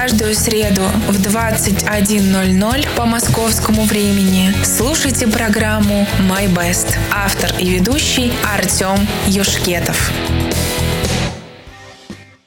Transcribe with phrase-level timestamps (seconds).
[0.00, 6.96] каждую среду в 21.00 по московскому времени слушайте программу «My Best».
[7.14, 8.96] Автор и ведущий Артем
[9.26, 10.10] Юшкетов.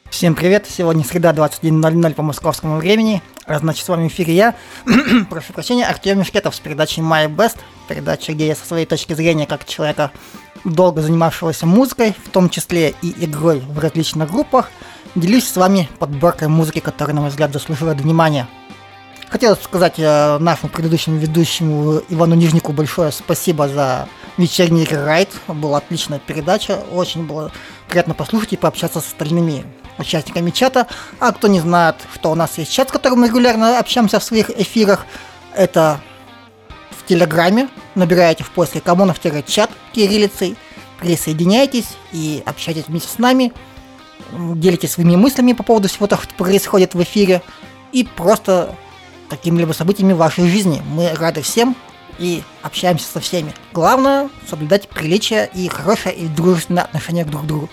[0.09, 0.66] Всем привет!
[0.68, 3.21] Сегодня среда 21.00 по московскому времени.
[3.48, 4.55] Значит, с вами в эфире я,
[5.30, 7.58] прошу прощения, Артем Юшкетов с передачей My Best.
[7.88, 10.09] Передача, где я со своей точки зрения, как человека,
[10.63, 14.72] долго занимавшегося музыкой, в том числе и игрой в различных группах–
[15.16, 18.48] делюсь с вами подборкой музыки, которая, на мой взгляд, заслуживает внимания.
[19.30, 25.30] Хотел сказать э, нашему предыдущему ведущему Ивану Нижнику большое спасибо за вечерний райд.
[25.48, 27.52] Была отличная передача, очень было
[27.89, 29.66] приятно послушать и пообщаться с остальными
[29.98, 30.88] участниками чата.
[31.20, 34.23] А кто не знает, что у нас есть чат, с которым мы регулярно общаемся в
[34.23, 35.05] своих эфирах,
[35.55, 36.00] это
[36.91, 37.70] в Телеграме.
[37.95, 40.58] Набираете в поиске коммунов-чат кириллицей,
[41.00, 43.52] присоединяйтесь и общайтесь вместе с нами–
[44.56, 47.42] делитесь своими мыслями по поводу всего того, что происходит в эфире,
[47.92, 48.75] и просто
[49.30, 50.81] какими-либо событиями в вашей жизни.
[50.92, 51.75] Мы рады всем
[52.20, 53.53] и общаемся со всеми.
[53.72, 57.70] Главное соблюдать приличие и хорошее и дружественное отношение друг к другу.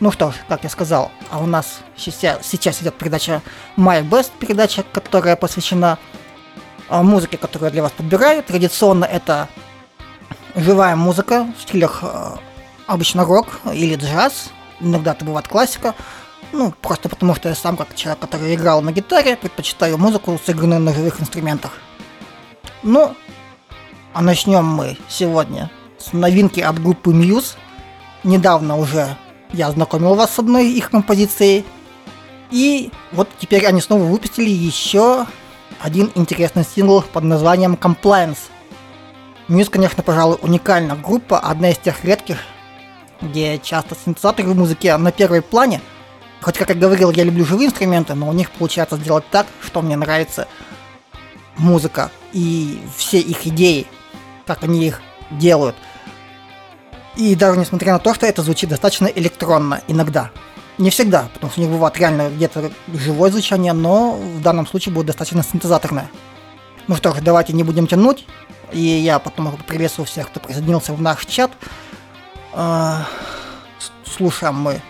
[0.00, 3.42] Ну что ж, как я сказал, а у нас сейчас, идет передача
[3.76, 5.98] My Best, передача, которая посвящена
[6.88, 8.42] а, музыке, которую я для вас подбираю.
[8.42, 9.48] Традиционно это
[10.54, 12.38] живая музыка в стилях а,
[12.86, 15.94] обычно рок или джаз, иногда это бывает классика.
[16.52, 20.80] Ну, просто потому что я сам, как человек, который играл на гитаре, предпочитаю музыку, сыгранную
[20.80, 21.72] на живых инструментах.
[22.82, 23.14] Ну,
[24.12, 27.54] а начнем мы сегодня с новинки от группы Muse.
[28.24, 29.16] Недавно уже
[29.52, 31.64] я знакомил вас с одной их композицией.
[32.50, 35.26] И вот теперь они снова выпустили еще
[35.80, 38.38] один интересный сингл под названием Compliance.
[39.48, 42.38] Muse, конечно, пожалуй, уникальная группа, одна из тех редких,
[43.20, 45.80] где часто синтезаторы в музыке на первой плане.
[46.40, 49.82] Хоть, как я говорил, я люблю живые инструменты, но у них получается сделать так, что
[49.82, 50.48] мне нравится
[51.58, 53.86] музыка и все их идеи,
[54.46, 55.76] как они их делают.
[57.16, 60.30] И даже несмотря на то, что это звучит достаточно электронно иногда.
[60.78, 64.94] Не всегда, потому что у них бывает реально где-то живое звучание, но в данном случае
[64.94, 66.08] будет достаточно синтезаторное.
[66.86, 68.26] Ну что ж, давайте не будем тянуть.
[68.72, 71.50] И я потом приветствую всех, кто присоединился в наш чат.
[72.52, 73.06] А,
[74.04, 74.80] слушаем мы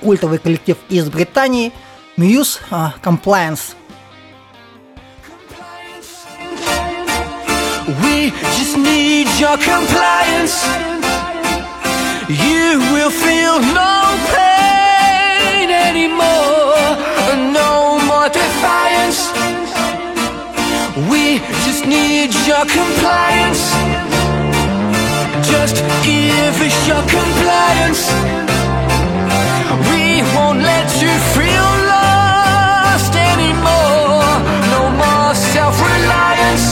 [0.00, 1.72] культовый коллектив из Британии
[2.16, 3.74] Muse uh, Compliance.
[8.02, 10.64] We just need your compliance.
[12.28, 16.96] You will feel no pain anymore,
[17.52, 19.30] no more defiance.
[21.10, 24.13] We just need your compliance.
[25.50, 28.02] Just give us your compliance.
[29.90, 34.40] We won't let you feel lost anymore.
[34.74, 36.66] No more self-reliance.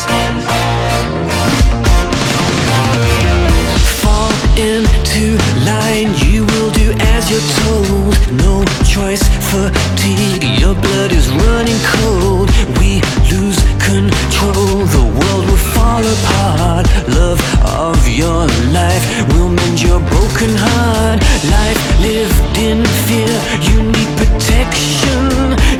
[4.00, 5.36] Fall into
[5.68, 8.14] line, you will do as you're told.
[8.44, 12.48] No choice, fatigue, your blood is running cold.
[12.78, 13.00] We
[13.30, 16.86] lose control, the world will fall apart.
[17.18, 17.40] Love
[17.82, 18.46] of your
[18.78, 21.18] life will mend your broken heart.
[21.56, 22.38] Life lived
[22.68, 23.34] in fear,
[23.68, 25.22] you need protection.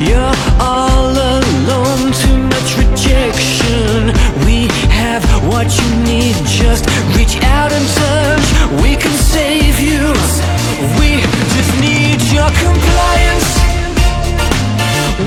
[0.09, 4.11] You're all alone, too much rejection.
[4.47, 4.67] We
[5.01, 6.83] have what you need, just
[7.15, 8.47] reach out and touch.
[8.83, 10.03] We can save you,
[10.99, 11.09] we
[11.55, 13.49] just need your compliance.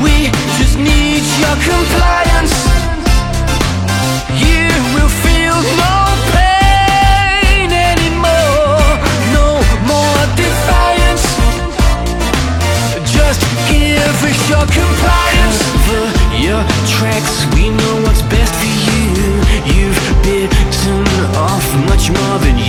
[0.05, 0.17] We
[0.59, 2.96] just need your compliance
[17.55, 19.31] we know what's best for you.
[19.75, 21.07] You've bitten
[21.37, 22.66] off much more than you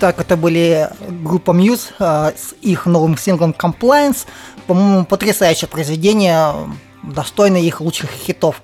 [0.00, 4.24] Итак, это были группа Muse э, с их новым синглом Compliance.
[4.66, 6.54] По-моему, потрясающее произведение,
[7.02, 8.62] достойное их лучших хитов.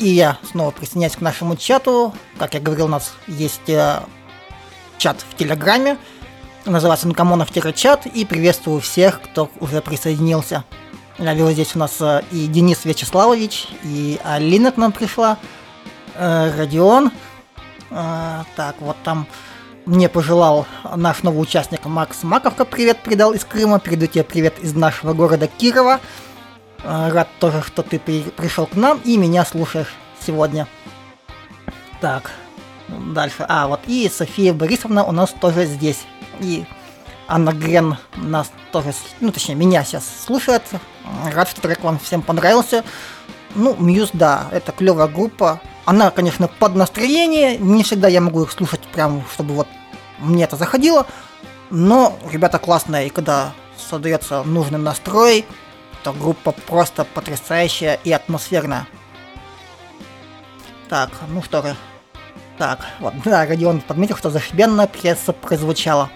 [0.00, 2.12] И я снова присоединяюсь к нашему чату.
[2.36, 4.00] Как я говорил, у нас есть э,
[4.98, 5.98] чат в Телеграме.
[6.64, 8.06] Называется Накамонов-чат.
[8.06, 10.64] И приветствую всех, кто уже присоединился.
[11.18, 15.38] Я видел здесь у нас э, и Денис Вячеславович, и Алина к нам пришла,
[16.16, 17.12] э, Родион.
[17.90, 19.28] Э, так, вот там
[19.86, 20.66] мне пожелал
[20.96, 23.80] наш новый участник Макс Маковка привет передал из Крыма.
[23.80, 26.00] Передаю тебе привет из нашего города Кирова.
[26.82, 29.92] Э, Рад тоже, что ты при- пришел к нам и меня слушаешь
[30.24, 30.66] сегодня.
[32.00, 32.30] Так,
[32.88, 33.44] дальше.
[33.48, 36.04] А, вот и София Борисовна у нас тоже здесь.
[36.40, 36.64] И
[37.26, 40.62] Анна Грен нас тоже, ну точнее, меня сейчас слушает.
[41.32, 42.84] Рад, что трек вам всем понравился.
[43.54, 45.60] Ну, Мьюз, да, это клевая группа.
[45.90, 47.58] Она, конечно, под настроение.
[47.58, 49.66] Не всегда я могу их слушать прям, чтобы вот
[50.20, 51.04] мне это заходило.
[51.70, 55.44] Но ребята классные, и когда создается нужный настрой,
[56.04, 58.86] то группа просто потрясающая и атмосферная.
[60.88, 61.74] Так, ну что же.
[62.56, 66.08] Так, вот, да, Родион подметил, что зашибенная пьеса прозвучала.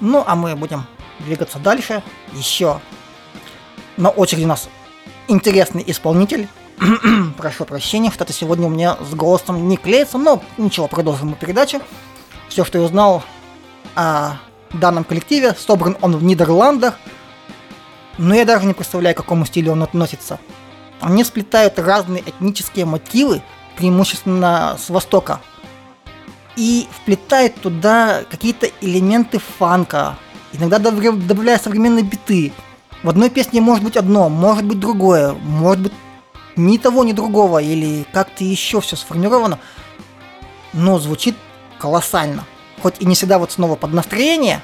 [0.00, 0.86] Ну, а мы будем
[1.18, 2.02] двигаться дальше.
[2.32, 2.80] Еще
[3.98, 4.70] на очереди у нас
[5.28, 6.48] интересный исполнитель.
[7.38, 11.80] Прошу прощения, что-то сегодня у меня с голосом не клеится, но ничего, продолжим мы передачу.
[12.48, 13.22] Все, что я узнал
[13.94, 14.36] о
[14.72, 16.98] данном коллективе, собран он в Нидерландах,
[18.18, 20.38] но я даже не представляю, к какому стилю он относится.
[21.00, 23.42] Они сплетают разные этнические мотивы,
[23.76, 25.40] преимущественно с Востока,
[26.56, 30.16] и вплетает туда какие-то элементы фанка,
[30.52, 32.52] иногда добавля- добавляя современные биты.
[33.02, 35.92] В одной песне может быть одно, может быть другое, может быть
[36.56, 39.58] ни того, ни другого, или как-то еще все сформировано,
[40.72, 41.36] но звучит
[41.78, 42.44] колоссально.
[42.82, 44.62] Хоть и не всегда вот снова под настроение,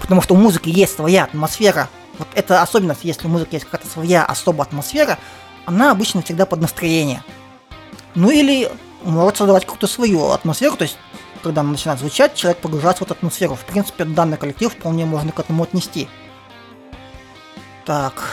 [0.00, 1.88] потому что у музыки есть своя атмосфера.
[2.18, 5.18] Вот это особенность, если у музыки есть какая-то своя особая атмосфера,
[5.66, 7.22] она обычно всегда под настроение.
[8.14, 8.70] Ну или
[9.04, 10.98] может создавать какую-то свою атмосферу, то есть
[11.42, 13.54] когда она начинает звучать, человек погружается в эту атмосферу.
[13.54, 16.08] В принципе, данный коллектив вполне можно к этому отнести.
[17.84, 18.24] Так.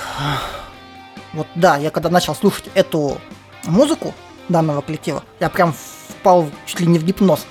[1.36, 3.18] Вот да, я когда начал слушать эту
[3.66, 4.14] музыку
[4.48, 7.46] данного коллектива, я прям впал чуть ли не в гипноз.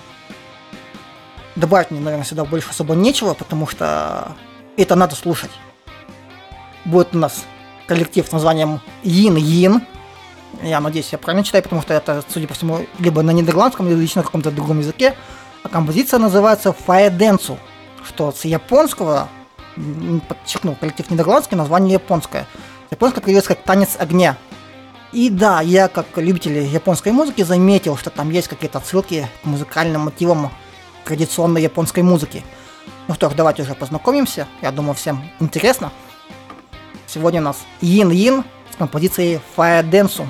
[1.55, 4.33] Добавить мне, наверное, сюда больше особо нечего, потому что
[4.77, 5.51] это надо слушать.
[6.87, 7.45] Будет у нас
[7.87, 9.83] коллектив с названием Yin Yin.
[10.63, 14.01] Я надеюсь, я правильно читаю, потому что это, судя по всему, либо на нидерландском, либо
[14.01, 15.15] на каком-то другом языке.
[15.63, 17.57] А композиция называется Fire Dance,
[18.07, 19.29] что с японского,
[20.29, 22.47] подчеркнул, коллектив нидерландский, название японское.
[22.91, 24.37] Японское переводится как «танец огня».
[25.13, 30.03] И да, я как любитель японской музыки заметил, что там есть какие-то отсылки к музыкальным
[30.03, 30.51] мотивам
[31.05, 32.43] традиционной японской музыки.
[33.07, 34.49] Ну что ж, давайте уже познакомимся.
[34.61, 35.93] Я думаю, всем интересно.
[37.07, 40.27] Сегодня у нас Yin Yin с композицией Fire Dance.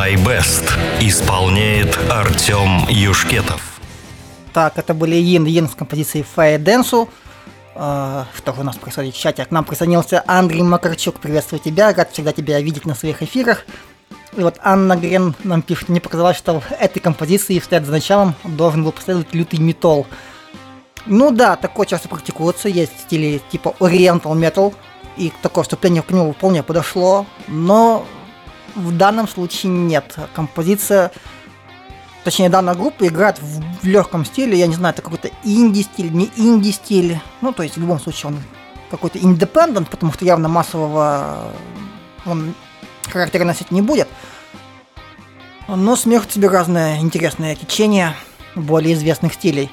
[0.00, 0.64] «My Best».
[0.98, 3.80] Исполняет Артем Юшкетов.
[4.54, 7.06] Так, это были Йин Йин с композицией Fire Dance.
[7.74, 9.44] Э, что же у нас происходит в чате?
[9.44, 11.20] К нам присоединился Андрей Макарчук.
[11.20, 13.66] Приветствую тебя, рад всегда тебя видеть на своих эфирах.
[14.38, 18.34] И вот Анна Грен нам пишет, мне показалось, что в этой композиции вслед за началом
[18.44, 20.06] должен был последовать лютый металл.
[21.04, 24.74] Ну да, такое часто практикуется, есть стили типа Oriental Metal,
[25.18, 28.06] и такое вступление к нему вполне подошло, но
[28.74, 30.16] в данном случае нет.
[30.34, 31.12] Композиция,
[32.24, 37.18] точнее данная группа играет в, легком стиле, я не знаю, это какой-то инди-стиль, не инди-стиль,
[37.40, 38.42] ну то есть в любом случае он
[38.90, 41.52] какой-то independent, потому что явно массового
[42.26, 42.54] он
[43.10, 44.08] характера носить не будет.
[45.68, 48.14] Но смех себе разное интересное течение
[48.54, 49.70] более известных стилей.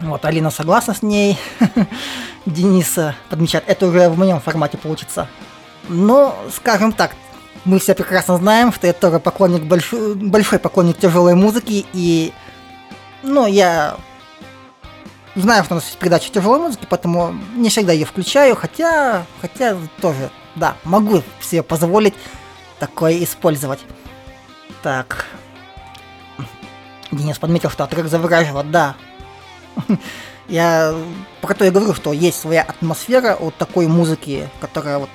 [0.00, 1.38] Вот, Алина согласна с ней.
[2.46, 5.28] Дениса подмечает, это уже в моем формате получится.
[5.88, 7.14] Но, скажем так,
[7.64, 12.32] мы все прекрасно знаем, что я тоже поклонник большой, большой поклонник тяжелой музыки, и
[13.22, 13.96] ну, я
[15.34, 19.76] знаю, что у нас есть передача тяжелой музыки, поэтому не всегда ее включаю, хотя, хотя
[20.00, 22.14] тоже, да, могу себе позволить
[22.78, 23.80] такое использовать.
[24.82, 25.26] Так.
[27.10, 28.96] Денис подметил, что трек завораживает, да.
[30.48, 30.94] Я
[31.40, 35.10] про то и говорю, что есть своя атмосфера от такой музыки, которая вот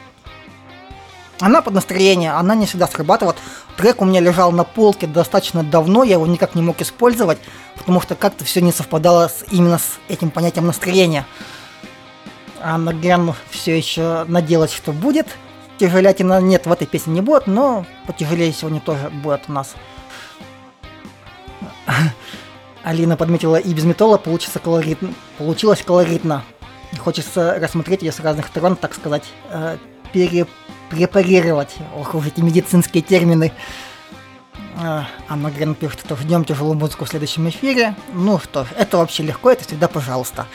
[1.39, 3.37] она под настроение, она не всегда срабатывает.
[3.77, 7.39] Трек у меня лежал на полке достаточно давно, я его никак не мог использовать,
[7.75, 11.25] потому что как-то все не совпадало с, именно с этим понятием настроения.
[12.61, 15.27] А Наген все еще надеялась, что будет.
[15.77, 19.75] Тяжелятина нет, в этой песне не будет, но потяжелее сегодня тоже будет у нас.
[22.83, 25.13] Алина подметила, и без металла получится колоритно.
[25.37, 26.43] Получилось колоритно.
[26.97, 29.77] Хочется рассмотреть ее с разных сторон, так сказать, э,
[30.13, 30.47] пере,
[30.89, 31.75] препарировать.
[31.95, 33.51] Ох уж эти медицинские термины.
[34.77, 37.95] Анна Грен пишет, что ждем тяжелую музыку в следующем эфире.
[38.13, 40.47] Ну что ж, это вообще легко, это всегда пожалуйста.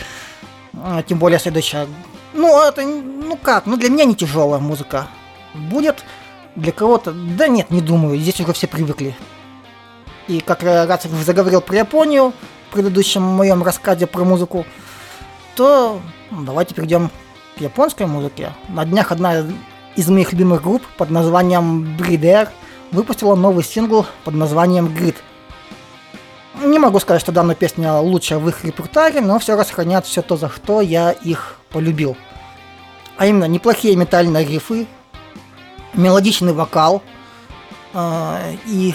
[0.75, 1.87] Э, тем более следующая...
[2.35, 5.09] Ну, это, ну как, ну для меня не тяжелая музыка.
[5.55, 6.05] Будет
[6.55, 7.13] для кого-то...
[7.13, 9.17] Да нет, не думаю, здесь уже все привыкли.
[10.29, 12.33] И как раз я заговорил про Японию
[12.69, 14.65] в предыдущем моем рассказе про музыку,
[15.57, 17.11] то давайте перейдем
[17.57, 18.53] к японской музыке.
[18.69, 19.45] На днях одна
[19.97, 22.49] из моих любимых групп под названием Breeder
[22.91, 25.17] выпустила новый сингл под названием Grid.
[26.63, 30.37] Не могу сказать, что данная песня лучшая в их репертуаре, но все расхранят все то,
[30.37, 32.17] за что я их полюбил.
[33.17, 34.87] А именно, неплохие метальные рифы,
[35.95, 37.03] мелодичный вокал,
[37.95, 38.95] э, и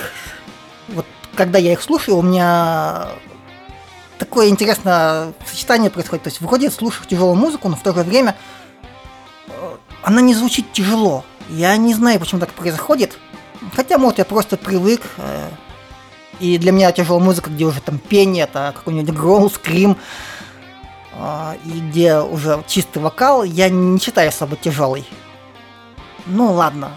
[0.89, 3.09] вот когда я их слушаю, у меня
[4.17, 6.23] такое интересное сочетание происходит.
[6.23, 8.35] То есть выходит, слушаю тяжелую музыку, но в то же время
[10.05, 11.25] она не звучит тяжело.
[11.49, 13.17] Я не знаю, почему так происходит.
[13.75, 15.01] Хотя, может, я просто привык.
[15.17, 15.49] Э,
[16.39, 19.97] и для меня тяжелая музыка, где уже там пение, это какой-нибудь гроул, скрим,
[21.13, 25.05] э, и где уже чистый вокал, я не считаю особо тяжелый.
[26.25, 26.93] Ну ладно,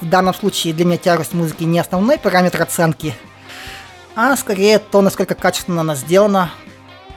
[0.00, 3.14] в данном случае для меня тяжесть музыки не основной параметр оценки–
[4.16, 6.50] а скорее то, насколько качественно она сделана.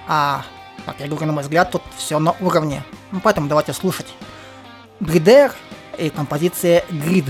[0.08, 0.44] А,
[0.86, 2.84] как я говорю, на мой взгляд, тут все на уровне.
[3.12, 4.08] Ну, поэтому давайте слушать.
[5.00, 5.54] Бридер
[5.98, 7.26] и композиция Грид.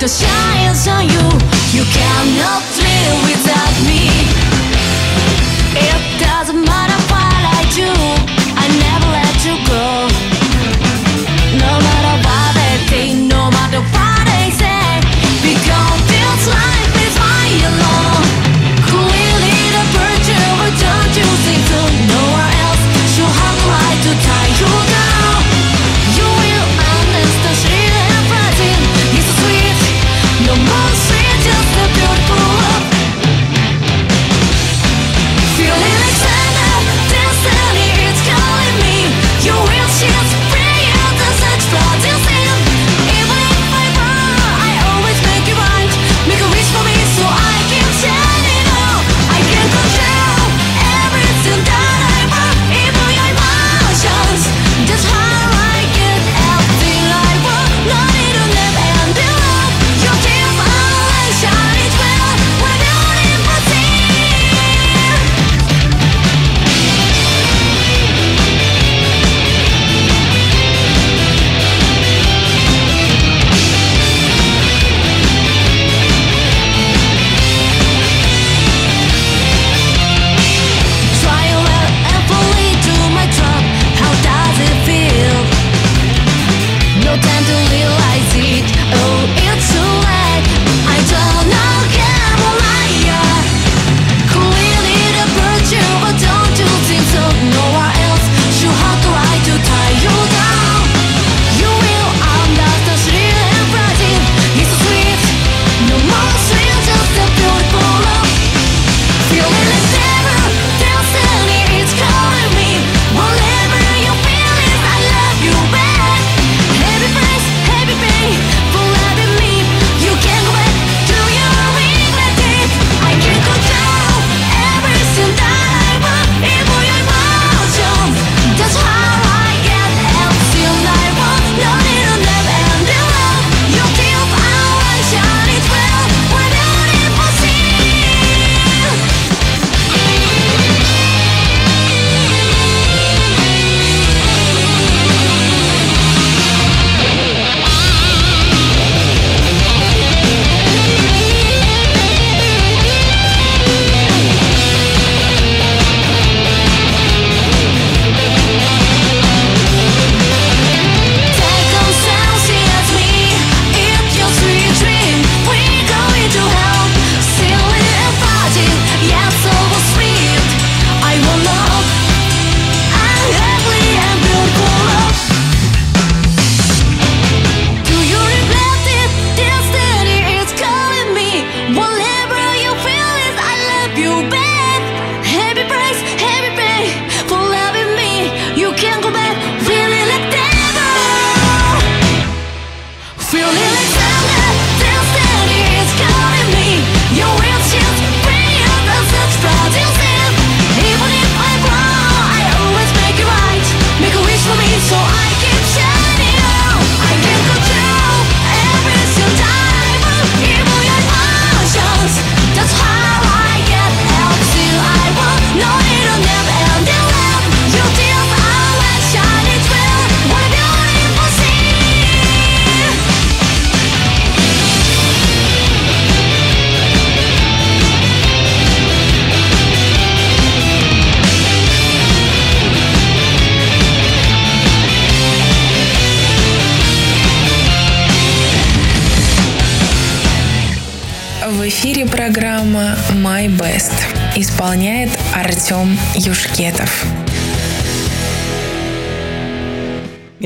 [0.00, 1.26] That shines on you.
[1.76, 2.79] You cannot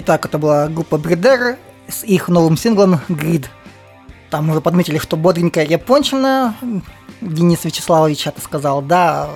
[0.05, 1.57] Итак, это была группа Бридер
[1.89, 3.49] с их новым синглом «Грид».
[4.29, 6.55] Там уже подметили, что бодренькая япончина.
[7.23, 9.31] Денис Вячеславович это сказал, да.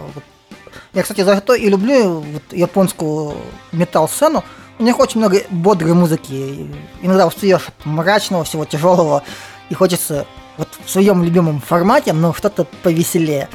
[0.93, 3.39] Я, кстати, за это и люблю вот японскую
[3.73, 4.45] метал-сцену.
[4.79, 6.69] У них очень много бодрой музыки.
[7.01, 9.23] Иногда устаешь от мрачного, всего тяжелого.
[9.71, 10.27] И хочется
[10.59, 13.49] вот в своем любимом формате, но что-то повеселее.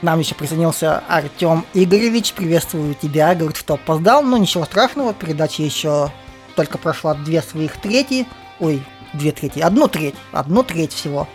[0.00, 2.34] Нам еще присоединился Артем Игоревич.
[2.34, 3.34] Приветствую тебя.
[3.34, 4.22] Говорит, что опоздал.
[4.22, 5.12] Но ничего страшного.
[5.12, 6.12] Передача еще
[6.54, 8.26] только прошла две своих трети.
[8.58, 8.82] Ой,
[9.12, 9.60] две трети.
[9.60, 10.14] Одну треть.
[10.32, 11.28] Одну треть всего.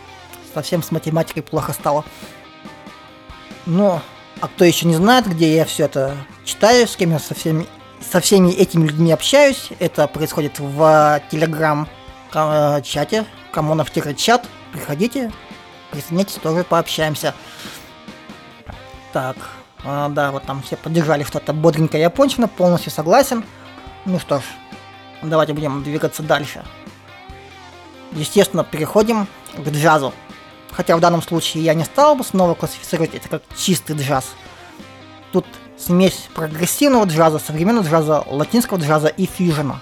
[0.54, 2.04] Совсем с математикой плохо стало.
[3.66, 4.00] Но,
[4.40, 7.66] а кто еще не знает, где я все это читаю, с кем я со всеми,
[8.00, 14.46] со всеми этими людьми общаюсь, это происходит в телеграм-чате, коммунов-чат.
[14.72, 15.32] Приходите,
[15.90, 17.34] присоединяйтесь, тоже пообщаемся.
[19.12, 19.36] Так,
[19.84, 23.44] а, да, вот там все поддержали что-то бодренькое япончина, полностью согласен.
[24.04, 24.42] Ну что ж,
[25.30, 26.64] давайте будем двигаться дальше.
[28.12, 30.12] Естественно, переходим к джазу.
[30.72, 34.26] Хотя в данном случае я не стал бы снова классифицировать это как чистый джаз.
[35.32, 35.46] Тут
[35.78, 39.80] смесь прогрессивного джаза, современного джаза, латинского джаза и фьюжена.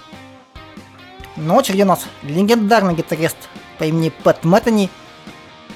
[1.35, 3.37] На очереди у нас легендарный гитарист
[3.77, 4.89] по имени Пэт Мэттани,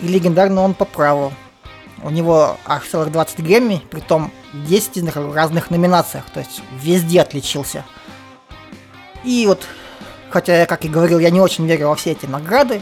[0.02, 1.34] и легендарный он по праву.
[2.02, 7.84] У него аж целых 20 Грэмми, притом 10 в разных номинациях, то есть везде отличился.
[9.24, 9.66] И вот,
[10.30, 12.82] хотя я, как и говорил, я не очень верю во все эти награды,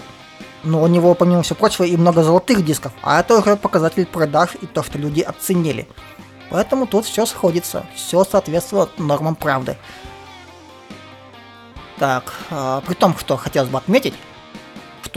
[0.63, 4.51] но у него, помимо всего прочего, и много золотых дисков, а это уже показатель продаж
[4.61, 5.87] и то, что люди оценили.
[6.49, 9.77] Поэтому тут все сходится, все соответствует нормам правды.
[11.97, 14.13] Так, э, при том, что хотелось бы отметить,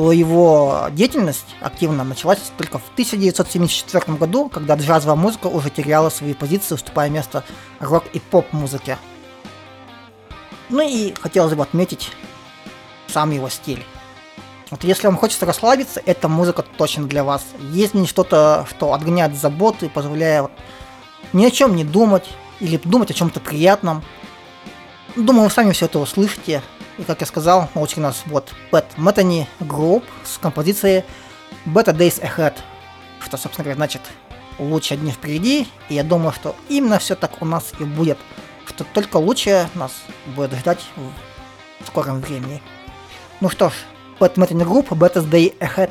[0.00, 6.32] что его деятельность активно началась только в 1974 году, когда джазовая музыка уже теряла свои
[6.32, 7.44] позиции, уступая место
[7.80, 8.96] рок и поп-музыке.
[10.70, 12.12] Ну и хотелось бы отметить
[13.08, 13.84] сам его стиль.
[14.70, 17.44] Вот если вам хочется расслабиться, эта музыка точно для вас.
[17.72, 20.50] Есть в ней что-то, что отгоняет заботу и позволяет
[21.32, 22.28] ни о чем не думать
[22.60, 24.04] или думать о чем-то приятном.
[25.16, 26.62] Думаю, вы сами все это услышите.
[26.98, 31.04] И как я сказал, очереди у нас вот Пэт Мэттани Group с композицией
[31.66, 32.54] Better Days Ahead.
[33.20, 34.02] Что, собственно говоря, значит
[34.60, 35.66] лучшие дни впереди.
[35.88, 38.18] И я думаю, что именно все так у нас и будет.
[38.80, 39.92] Что только лучшее нас
[40.34, 40.80] будет ждать
[41.80, 42.62] в скором времени.
[43.42, 43.74] Ну что ж,
[44.38, 45.90] Мэттани Group Better Day Ahead.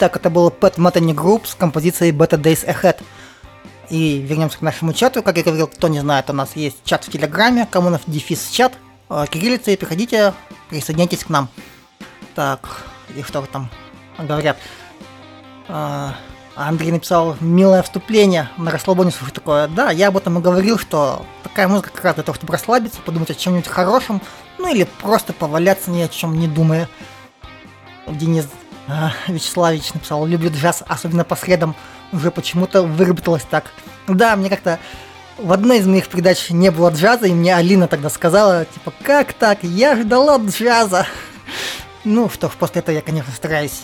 [0.00, 3.02] Итак, это был Pet Metheny Group с композицией Better Days Ahead.
[3.90, 5.22] И вернемся к нашему чату.
[5.22, 8.72] Как я говорил, кто не знает, у нас есть чат в Телеграме, Коммунов дефис чат,
[9.10, 10.32] э, кириллица, и приходите,
[10.70, 11.50] присоединяйтесь к нам.
[12.34, 12.80] Так,
[13.14, 13.68] и что там
[14.18, 14.56] говорят?
[15.68, 16.14] А,
[16.56, 19.68] Андрей написал милое вступление на расслабоне слушать такое.
[19.68, 23.02] Да, я об этом и говорил, что такая музыка как раз для того, чтобы расслабиться,
[23.02, 24.22] подумать о чем-нибудь хорошем,
[24.56, 26.88] ну или просто поваляться ни о чем не думая.
[28.08, 28.46] Денис
[29.28, 31.76] Вячеславович написал, люблю джаз, особенно по средам,
[32.12, 33.64] уже почему-то выработалось так.
[34.08, 34.78] Да, мне как-то
[35.38, 39.32] в одной из моих передач не было джаза, и мне Алина тогда сказала, типа, как
[39.32, 41.06] так, я ждала джаза.
[42.04, 43.82] Ну что ж, после этого я, конечно, стараюсь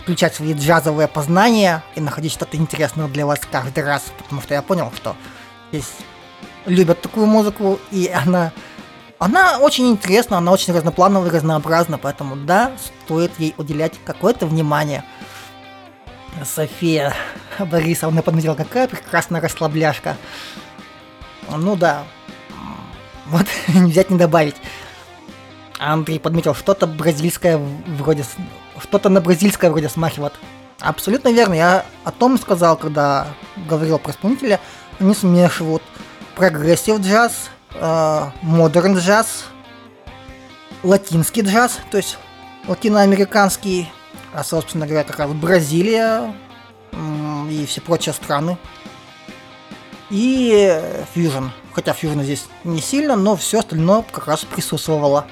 [0.00, 4.62] включать свои джазовые познания и находить что-то интересное для вас каждый раз, потому что я
[4.62, 5.16] понял, что
[5.70, 5.90] здесь
[6.66, 8.52] любят такую музыку, и она,
[9.22, 12.72] она очень интересна, она очень разноплановая, разнообразна, поэтому да,
[13.04, 15.04] стоит ей уделять какое-то внимание.
[16.44, 17.14] София
[17.60, 20.16] Борисовна подметила, какая прекрасная расслабляшка.
[21.48, 22.02] Ну да,
[23.26, 24.56] вот не взять не добавить.
[25.78, 27.60] Андрей подметил, что-то бразильское
[27.98, 28.24] вроде...
[28.80, 30.32] Что-то на бразильское вроде смахивает.
[30.80, 31.54] Абсолютно верно.
[31.54, 33.28] Я о том сказал, когда
[33.68, 34.58] говорил про исполнителя.
[34.98, 35.82] Они смешивают
[36.34, 37.50] прогрессив джаз,
[38.42, 39.44] модерн джаз,
[40.82, 42.18] латинский джаз, то есть
[42.68, 43.90] латиноамериканский,
[44.32, 46.34] а, собственно говоря, как раз Бразилия
[47.48, 48.58] и все прочие страны.
[50.10, 50.78] И
[51.14, 51.46] фьюжн.
[51.72, 55.26] Хотя фьюжн здесь не сильно, но все остальное как раз присутствовало.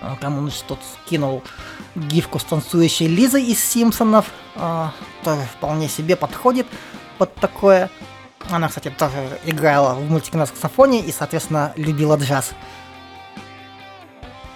[0.00, 1.42] А, Там он тут скинул
[1.96, 4.26] гифку с танцующей Лизой из Симпсонов.
[4.54, 4.92] а,
[5.24, 6.66] Тоже вполне себе подходит
[7.18, 7.90] под такое.
[8.50, 12.50] Она, кстати, тоже играла в мультике на саксофоне и, соответственно, любила джаз.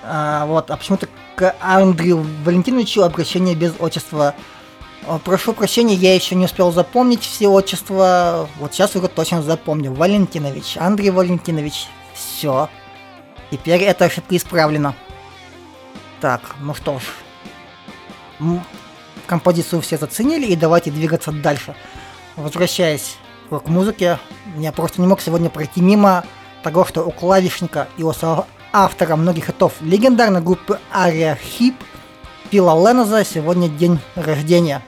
[0.02, 4.34] А, вот, а почему-то к Андрею Валентиновичу обращение без отчества.
[5.24, 8.48] Прошу прощения, я еще не успел запомнить все отчества.
[8.58, 9.92] Вот сейчас уже точно запомню.
[9.92, 11.86] Валентинович, Андрей Валентинович.
[12.14, 12.68] Все.
[13.50, 14.94] Теперь эта ошибка исправлена.
[16.20, 17.02] Так, ну что ж.
[19.26, 21.76] Композицию все заценили, и давайте двигаться дальше.
[22.36, 23.16] Возвращаясь
[23.50, 24.18] рок-музыке,
[24.56, 26.24] я просто не мог сегодня пройти мимо
[26.62, 28.12] того, что у клавишника и у
[28.72, 31.74] автора многих хитов легендарной группы Ария Хип
[32.50, 34.82] Пила Ленноза сегодня день рождения.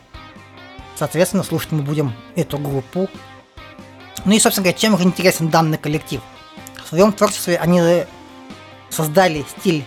[0.96, 3.08] Соответственно, слушать мы будем эту группу.
[4.24, 6.20] Ну и, собственно говоря, чем же интересен данный коллектив?
[6.84, 8.04] В своем творчестве они
[8.90, 9.84] создали стиль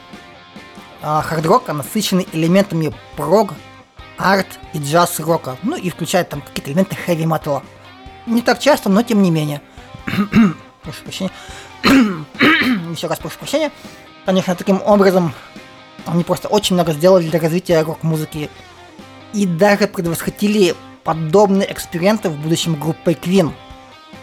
[1.01, 3.53] а, хард-рока, насыщенный элементами прог,
[4.17, 5.57] арт и джаз-рока.
[5.63, 7.63] Ну и включает там какие-то элементы хэви-металла.
[8.32, 9.62] Не так часто, но тем не менее.
[10.84, 11.32] прошу прощения.
[11.84, 13.72] Еще раз прошу прощения.
[14.26, 15.34] Конечно, таким образом
[16.06, 18.50] они просто очень много сделали для развития рок-музыки.
[19.34, 23.52] И даже предвосхитили подобные эксперименты в будущем группой Queen.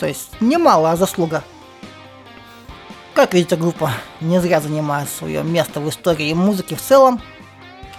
[0.00, 1.44] То есть немалая заслуга.
[3.12, 3.92] Как видите, группа
[4.22, 7.20] не зря занимает свое место в истории музыки в целом.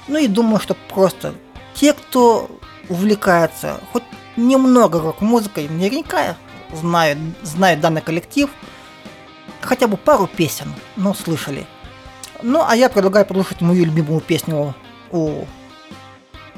[0.08, 1.36] Ну и думаю, что просто
[1.76, 2.50] те, кто
[2.89, 4.04] увлекается хоть
[4.47, 6.36] немного рок-музыкой, наверняка
[6.73, 8.49] знают, знают данный коллектив.
[9.62, 11.67] Хотя бы пару песен, но слышали.
[12.41, 14.73] Ну, а я предлагаю послушать мою любимую песню
[15.12, 15.45] у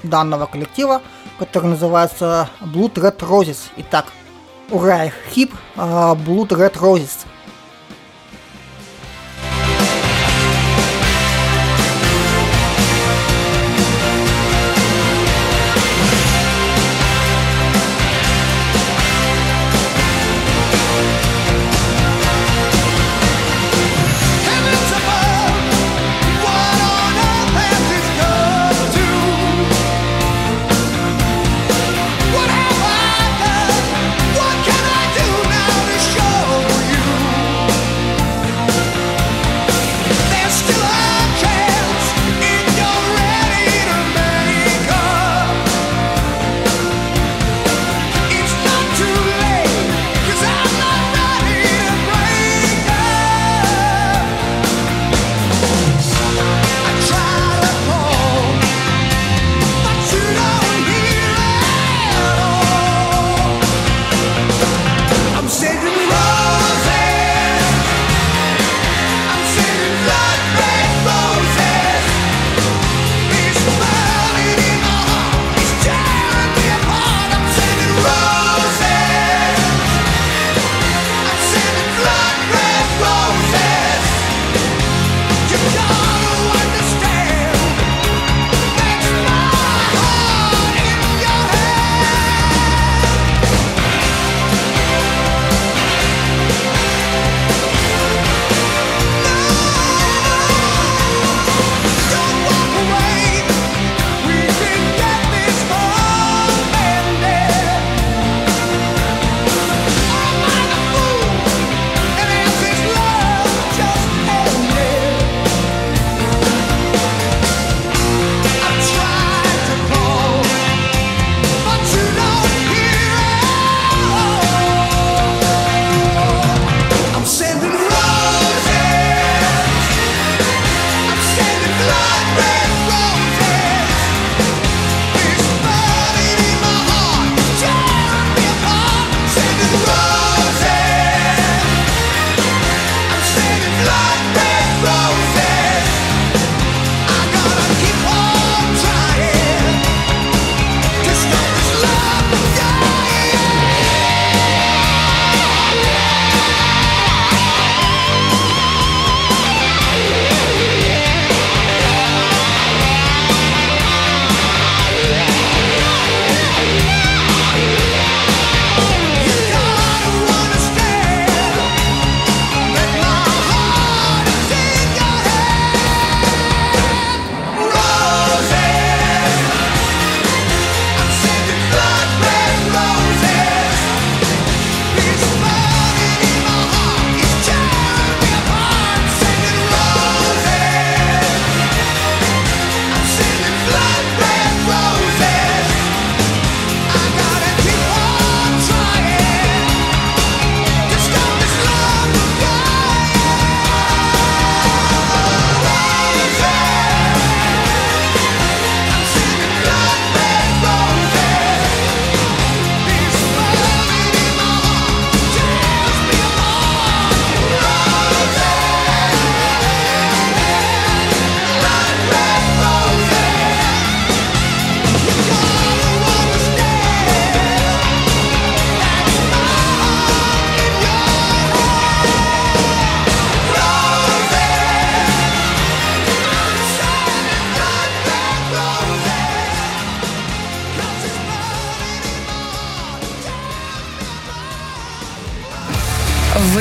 [0.03, 1.01] данного коллектива,
[1.39, 3.57] которая называется Blood Red Roses.
[3.77, 4.05] Итак,
[4.69, 7.25] ура, хип, а, Blood Red Roses.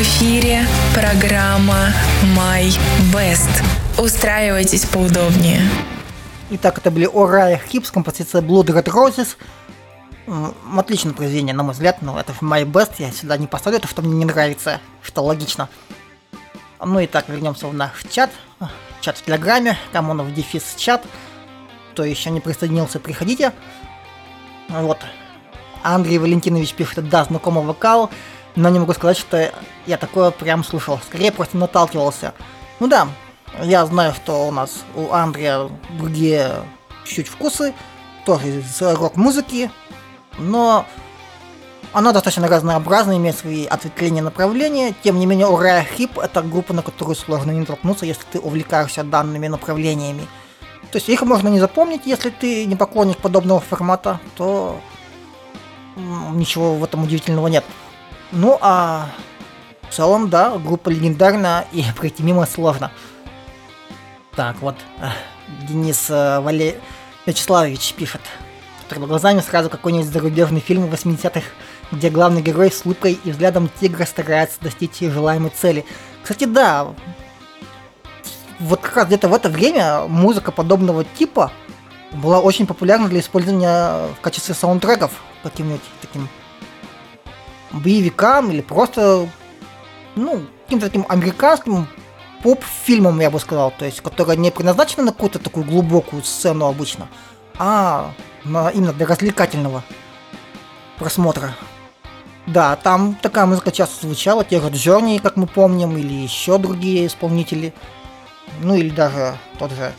[0.01, 1.93] В эфире программа
[2.35, 2.75] My
[3.13, 3.51] Best.
[4.03, 5.61] Устраивайтесь поудобнее.
[6.49, 9.37] Итак, это были Орая Хип с композицией Blood Red Roses.
[10.75, 14.01] Отличное произведение, на мой взгляд, но это My Best, я сюда не поставлю, это что
[14.01, 15.69] мне не нравится, что логично.
[16.83, 18.31] Ну и так, вернемся в наш чат,
[19.03, 21.05] чат в Телеграме, Камонов дефис чат.
[21.93, 23.53] Кто еще не присоединился, приходите.
[24.71, 24.97] Вот.
[25.83, 28.11] Андрей Валентинович пишет, да, знакомый вокал,
[28.57, 29.53] но не могу сказать, что
[29.87, 30.99] я такое прям слушал.
[31.07, 32.35] Скорее просто наталкивался.
[32.79, 33.09] Ну да,
[33.63, 36.63] я знаю, что у нас у Андрея другие
[37.05, 37.75] чуть вкусы,
[38.25, 39.71] тоже из рок-музыки,
[40.39, 40.87] но
[41.93, 44.95] она достаточно разнообразна, имеет свои ответвления направления.
[45.03, 49.03] Тем не менее, Урая Хип– это группа, на которую сложно не натолкнуться, если ты увлекаешься
[49.03, 50.27] данными направлениями.
[50.93, 54.81] То есть их можно не запомнить, если ты не поклонник подобного формата, то
[56.33, 57.65] ничего в этом удивительного нет.
[58.33, 59.09] Ну а
[59.89, 62.93] в целом, да, группа легендарна и пройти мимо сложно.
[64.37, 65.09] Так, вот э,
[65.68, 66.81] Денис э, Вале...
[67.26, 68.20] Вячеславович пишет.
[68.89, 71.43] Перед глазами сразу какой-нибудь зарубежный фильм 80-х,
[71.93, 75.85] где главный герой с улыбкой и взглядом тигра старается достичь желаемой цели.
[76.22, 76.89] Кстати, да,
[78.59, 81.53] вот как раз где-то в это время музыка подобного типа
[82.12, 85.12] была очень популярна для использования в качестве саундтреков
[85.43, 86.28] каким-нибудь таким
[87.73, 89.29] боевикам или просто,
[90.16, 91.87] ну, каким-то таким американским
[92.43, 97.09] поп-фильмом, я бы сказал, то есть, которая не предназначена на какую-то такую глубокую сцену обычно,
[97.59, 98.12] а
[98.45, 99.83] на, именно для развлекательного
[100.99, 101.55] просмотра.
[102.47, 107.07] Да, там такая музыка часто звучала, те же Джорни, как мы помним, или еще другие
[107.07, 107.73] исполнители.
[108.61, 109.93] Ну или даже тот же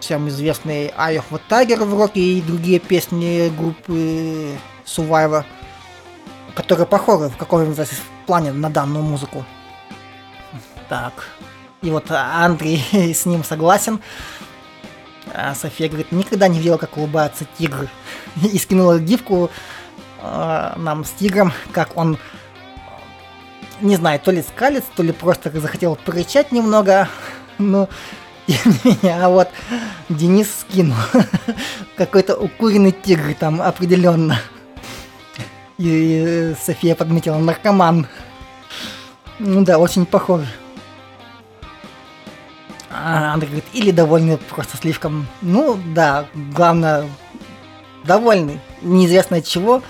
[0.00, 5.44] всем известный Eye of в роке и другие песни группы Survivor,
[6.54, 7.86] которые похожи в каком-то
[8.26, 9.44] плане на данную музыку.
[10.88, 11.28] Так.
[11.82, 12.82] И вот Андрей
[13.14, 14.00] с ним согласен.
[15.34, 17.88] А София говорит, никогда не видела, как улыбаются тигры.
[18.42, 19.50] И скинула гифку
[20.20, 22.18] э, нам с тигром, как он,
[23.80, 27.08] не знаю, то ли скалец, то ли просто захотел порычать немного.
[27.58, 27.88] Ну,
[28.46, 29.48] тем не менее, а вот
[30.08, 30.96] Денис скинул.
[31.96, 34.38] Какой-то укуренный тигр там определенно.
[35.78, 38.06] И София подметила наркоман.
[39.38, 40.46] Ну да, очень похоже.
[42.90, 47.08] А Андрей говорит, или довольны просто слишком, ну да, главное,
[48.04, 49.82] довольны, неизвестно от чего.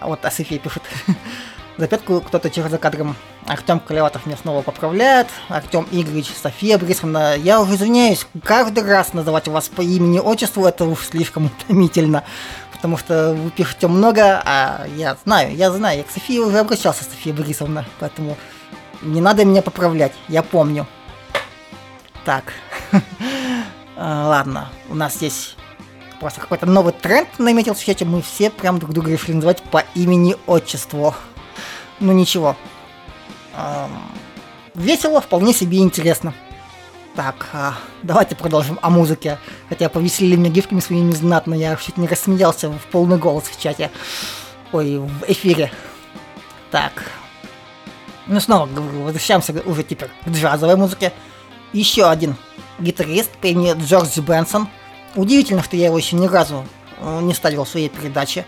[0.00, 0.82] А вот Асифия пишет,
[1.76, 3.14] за пятку кто-то через за кадром.
[3.46, 5.28] Артем Колеватов меня снова поправляет.
[5.48, 10.84] Артем Игоревич, София Борисовна, я уже извиняюсь, каждый раз называть вас по имени отчеству, это
[10.84, 12.24] уж слишком утомительно.
[12.82, 17.04] Потому что вы пишете много, а я знаю, я знаю, я к Софии уже обращался,
[17.04, 18.36] София Борисовна, поэтому
[19.02, 20.88] не надо меня поправлять, я помню.
[22.24, 22.52] Так.
[23.96, 25.56] А, Ладно, у нас есть
[26.18, 28.04] просто какой-то новый тренд наметился в чате.
[28.04, 31.14] Мы все прям друг друга решили называть по имени отчеству.
[32.00, 32.56] Ну ничего.
[33.54, 34.10] Ам,
[34.74, 36.34] Весело, вполне себе интересно.
[37.14, 39.38] Так, а, давайте продолжим о музыке.
[39.68, 43.90] Хотя повеселили меня гифками своими знатно, я чуть не рассмеялся в полный голос в чате.
[44.72, 45.70] Ой, в эфире.
[46.70, 46.92] Так.
[48.26, 51.12] Ну снова возвращаемся уже теперь к джазовой музыке.
[51.74, 52.34] Еще один
[52.78, 54.68] гитарист по имени Джордж Бенсон.
[55.14, 56.64] Удивительно, что я его еще ни разу
[56.98, 58.46] э, не ставил в своей передаче.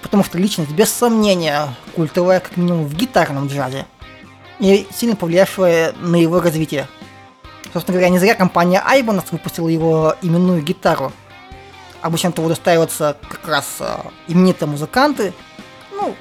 [0.00, 3.84] Потому что личность, без сомнения, культовая, как минимум, в гитарном джазе.
[4.58, 6.88] И сильно повлиявшая на его развитие.
[7.74, 11.12] Собственно говоря, не зря компания Ibanez выпустила его именную гитару.
[12.02, 13.96] Обычно то удостаиваются как раз э,
[14.28, 15.32] именитые музыканты.
[15.90, 16.14] Ну,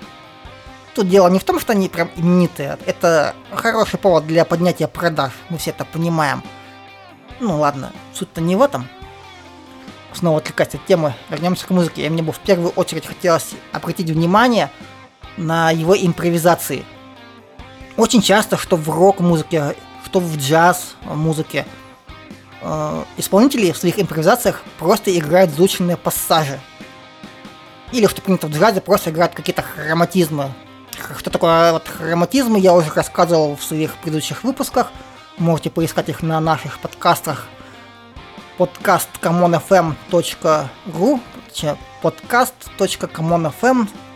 [0.95, 2.79] тут дело не в том, что они прям именитые.
[2.87, 5.31] Это хороший повод для поднятия продаж.
[5.49, 6.41] Мы все это понимаем.
[7.39, 8.87] Ну ладно, суть-то не в этом.
[10.11, 12.07] Снова отвлекаясь от темы, вернемся к музыке.
[12.07, 14.71] И мне бы в первую очередь хотелось обратить внимание
[15.37, 16.83] на его импровизации.
[17.95, 19.75] Очень часто, что в рок-музыке,
[20.13, 21.65] что в джаз-музыке,
[22.61, 26.59] э, исполнители в своих импровизациях просто играют звучные пассажи.
[27.91, 30.53] Или, что принято в джазе, просто играют какие-то хроматизмы.
[31.17, 34.91] Что такое вот хроматизмы, я уже рассказывал в своих предыдущих выпусках.
[35.39, 37.47] Можете поискать их на наших подкастах
[38.59, 41.77] подкаст commonfm.ru точнее,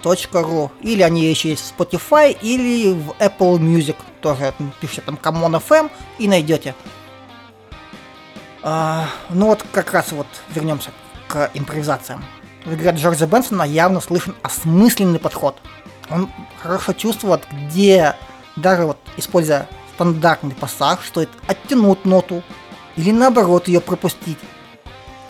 [0.02, 5.62] podcast.commonfm.ru или они еще есть в Spotify или в Apple Music тоже пишите там Common
[5.62, 5.90] FM
[6.20, 6.76] и найдете.
[8.64, 10.92] А, ну вот как раз вот вернемся
[11.28, 12.24] к импровизациям.
[12.66, 15.58] В игре Джорджа Бенсона явно слышен осмысленный подход.
[16.10, 16.30] Он
[16.62, 18.16] хорошо чувствует, где
[18.56, 22.44] даже вот используя стандартный пассаж, стоит оттянуть ноту
[22.96, 24.38] или наоборот ее пропустить.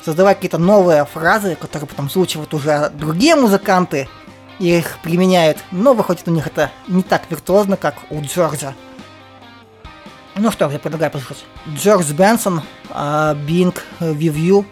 [0.04, 4.08] Создавать какие-то новые фразы, которые потом звучивают уже другие музыканты
[4.60, 8.74] их применяют, но выходит у них это не так виртуозно, как у Джорджа.
[10.36, 11.46] Ну что, я предлагаю послушать.
[11.68, 14.66] Джордж Бенсон, а, Being With You.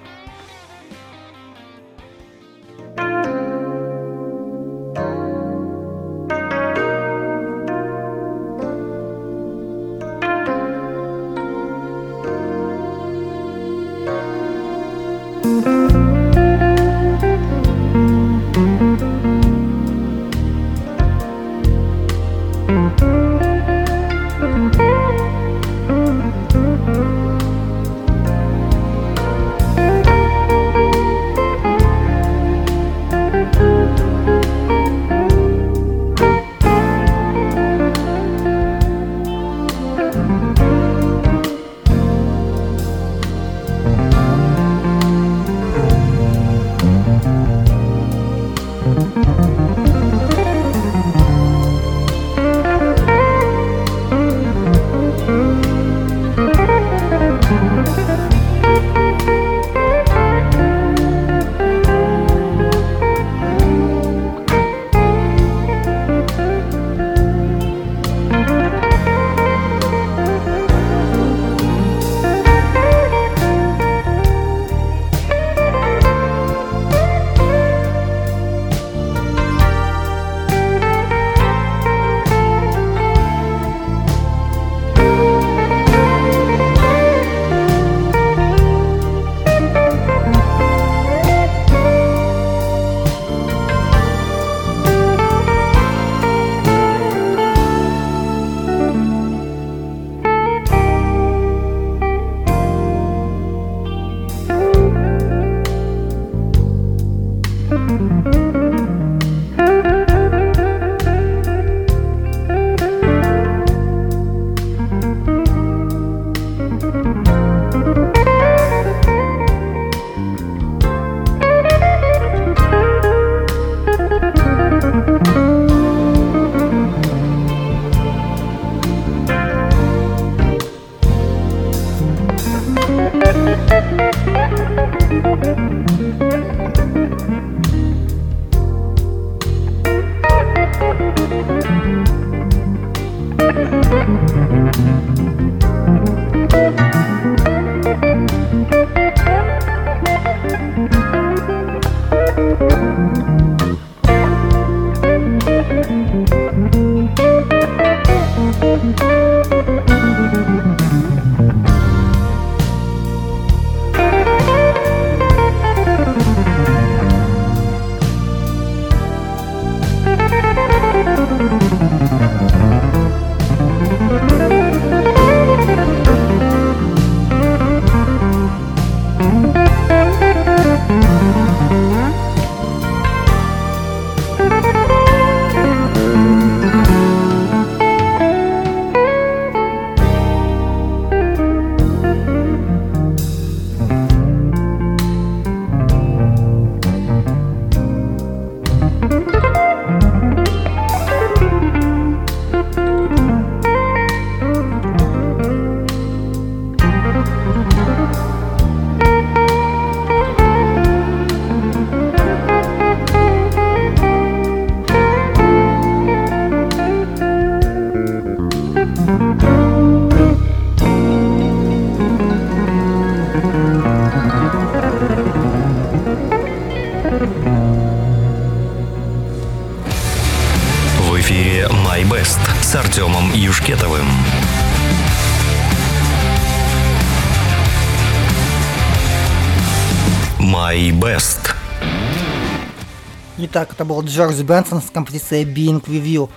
[243.55, 246.29] Итак, это был Джордж Бенсон с композицией Being.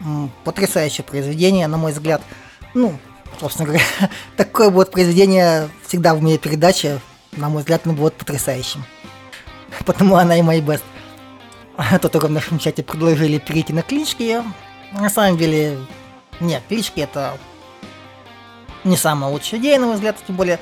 [0.00, 2.20] М, Потрясающее произведение, на мой взгляд.
[2.74, 2.98] Ну,
[3.40, 3.84] собственно говоря,
[4.36, 7.00] такое вот произведение всегда в моей передаче,
[7.32, 8.84] на мой взгляд, оно будет потрясающим.
[9.86, 10.82] Потому она и My Best.
[11.78, 14.42] А то только в нашем чате предложили перейти на клички.
[14.92, 15.78] На самом деле,
[16.40, 17.38] нет, клички это
[18.84, 20.60] не самая лучшая идея, на мой взгляд, тем более,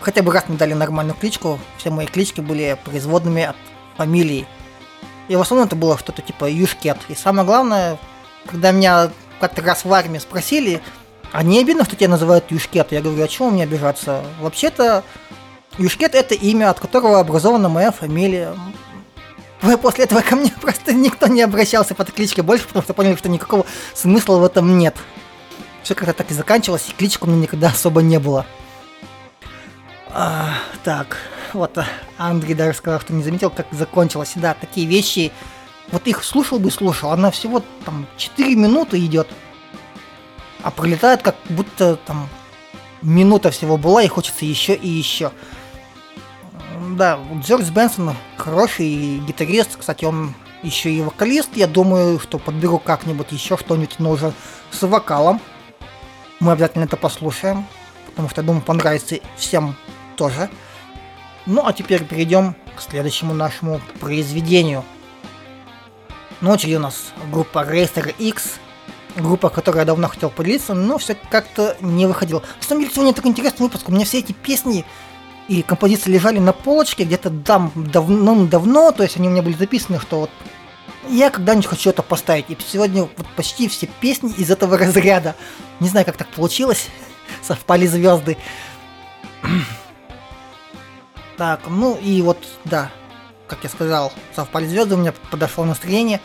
[0.00, 3.56] хотя бы раз мне дали нормальную кличку, все мои клички были производными от
[3.98, 4.46] фамилий
[5.28, 6.98] И в основном это было что-то типа юшкет.
[7.08, 7.98] И самое главное,
[8.46, 9.10] когда меня
[9.40, 10.80] как-то раз в армии спросили,
[11.32, 12.92] а не обидно, что тебя называют юшкет?
[12.92, 14.24] Я говорю, а чего мне обижаться?
[14.40, 15.04] Вообще-то
[15.78, 18.54] Юшкет это имя, от которого образована моя фамилия.
[19.80, 23.28] После этого ко мне просто никто не обращался под кличкой больше, потому что поняли, что
[23.28, 23.64] никакого
[23.94, 24.96] смысла в этом нет.
[25.84, 28.44] Все как-то так и заканчивалось, и кличек у меня никогда особо не было.
[30.10, 30.54] А,
[30.84, 31.16] так,
[31.52, 31.86] вот а,
[32.16, 34.32] Андрей даже сказал, что не заметил, как закончилось.
[34.36, 35.32] Да, такие вещи,
[35.90, 39.28] вот их слушал бы слушал, она всего там 4 минуты идет,
[40.62, 42.28] а пролетает как будто там
[43.02, 45.30] минута всего была, и хочется еще и еще.
[46.96, 51.50] Да, Джордж Бенсон хороший гитарист, кстати, он еще и вокалист.
[51.54, 54.32] Я думаю, что подберу как-нибудь еще что-нибудь, но уже
[54.70, 55.40] с вокалом.
[56.40, 57.66] Мы обязательно это послушаем,
[58.06, 59.76] потому что, я думаю, понравится всем
[60.18, 60.50] тоже.
[61.46, 64.84] Ну, а теперь перейдем к следующему нашему произведению.
[66.42, 68.58] Очередь у нас группа Racer X,
[69.16, 72.40] группа, которой я давно хотел поделиться, но все как-то не выходил.
[72.40, 73.88] На самом деле, сегодня такой интересный выпуск.
[73.88, 74.84] У меня все эти песни
[75.48, 79.98] и композиции лежали на полочке где-то там давно-давно, то есть они у меня были записаны,
[79.98, 80.30] что вот
[81.08, 82.50] я когда-нибудь хочу это поставить.
[82.50, 85.34] И сегодня вот почти все песни из этого разряда.
[85.80, 86.88] Не знаю, как так получилось.
[87.42, 88.36] Совпали звезды.
[91.38, 92.90] Так, ну и вот, да,
[93.46, 96.20] как я сказал, совпали звезды, у меня подошло настроение.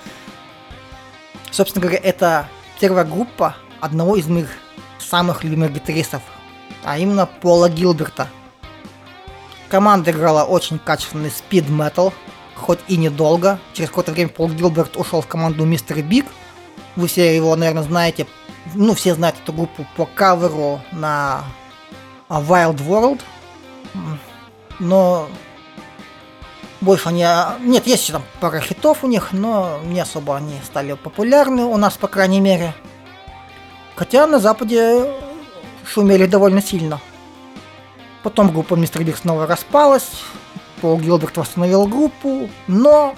[1.51, 2.47] Собственно говоря, это
[2.79, 4.49] первая группа одного из моих
[4.99, 6.21] самых любимых гитаристов,
[6.83, 8.27] а именно Пола Гилберта–
[9.73, 12.13] Команда играла очень качественный спид метал,
[12.53, 13.57] хоть и недолго.
[13.73, 16.27] Через какое-то время Пол Гилберт ушел в команду Мистер Биг.
[16.95, 18.27] Вы все его, наверное, знаете.
[18.75, 21.43] Ну, все знают эту группу по каверу на
[22.29, 23.21] Wild World.
[24.83, 25.29] Но
[26.81, 27.25] больше они...
[27.61, 31.95] Нет, есть там пара хитов у них, но не особо они стали популярны у нас,
[31.95, 32.73] по крайней мере.
[33.95, 35.05] Хотя на Западе
[35.85, 36.99] шумели довольно сильно.
[38.23, 40.09] Потом группа Мистер Биг снова распалась,
[40.81, 43.15] Пол Гилберт восстановил группу, но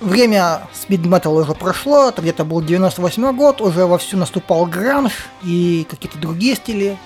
[0.00, 5.84] время спид метал уже прошло, это где-то был 98 год, уже вовсю наступал гранж и
[5.90, 6.96] какие-то другие стили.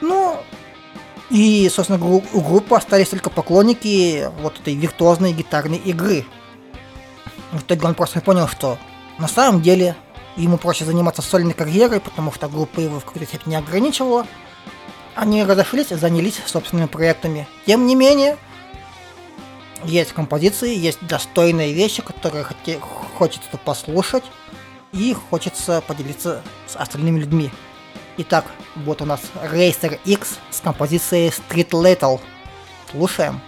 [0.00, 0.36] Ну,
[1.30, 6.24] и, собственно, у группы остались только поклонники вот этой виртуозной гитарной игры.
[7.52, 8.78] В итоге он просто понял, что
[9.18, 9.94] на самом деле
[10.36, 14.26] ему проще заниматься сольной карьерой, потому что группа его в какой-то степени ограничивала,
[15.14, 17.46] они разошлись и занялись собственными проектами.
[17.66, 18.36] Тем не менее,
[19.84, 22.80] есть композиции, есть достойные вещи, которые хоте-
[23.18, 24.24] хочется послушать
[24.92, 27.50] и хочется поделиться с остальными людьми.
[28.20, 32.20] Итак, вот у нас Racer X с композицией Street Lethal.
[32.90, 33.40] Слушаем.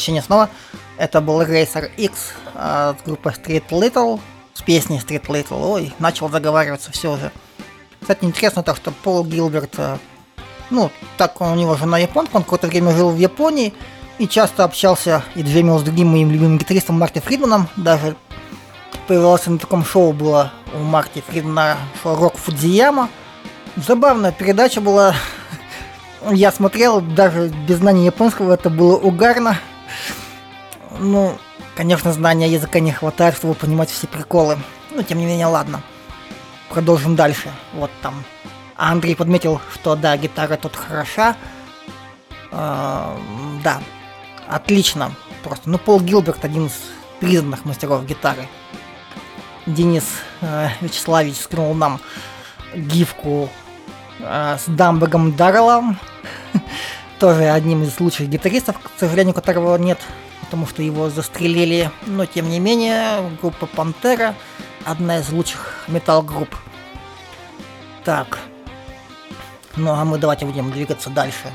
[0.00, 0.48] Прощения снова.
[0.96, 4.18] Это был Racer X от группы Street Little
[4.54, 5.72] с песней Street Little.
[5.74, 7.30] Ой, начал заговариваться все уже.
[8.00, 9.98] Кстати, интересно то, что Пол Гилберт, э,
[10.70, 13.74] ну, так у него жена японка, он какое-то время жил в Японии
[14.18, 17.68] и часто общался и джемил с другим моим любимым гитаристом Марти Фридманом.
[17.76, 18.16] Даже
[19.06, 23.10] появился на таком шоу было у Марти Фридмана шоу Рок Фудзияма.
[23.76, 25.14] Забавная передача была.
[26.30, 29.58] Я смотрел, даже без знания японского это было угарно.
[30.98, 31.38] Ну,
[31.76, 34.58] конечно, знания языка не хватает, чтобы понимать все приколы.
[34.90, 35.82] Но тем не менее, ладно.
[36.68, 37.50] Продолжим дальше.
[37.74, 38.24] Вот там.
[38.76, 41.36] А Андрей подметил, что да, гитара тут хороша.
[42.50, 43.18] А,
[43.62, 43.80] да,
[44.48, 45.12] отлично.
[45.42, 45.70] Просто.
[45.70, 46.74] Ну, Пол Гилберт один из
[47.20, 48.48] признанных мастеров гитары.
[49.66, 50.04] Денис
[50.40, 52.00] э, Вячеславович скинул нам
[52.74, 53.50] гифку
[54.18, 55.98] э, с Дамбергом Дарреллом.
[57.20, 59.98] Тоже одним из лучших гитаристов, к сожалению, которого нет,
[60.40, 61.90] потому что его застрелили.
[62.06, 64.34] Но, тем не менее, группа Пантера
[64.86, 66.48] одна из лучших метал-групп.
[68.04, 68.38] Так.
[69.76, 71.52] Ну, а мы давайте будем двигаться дальше.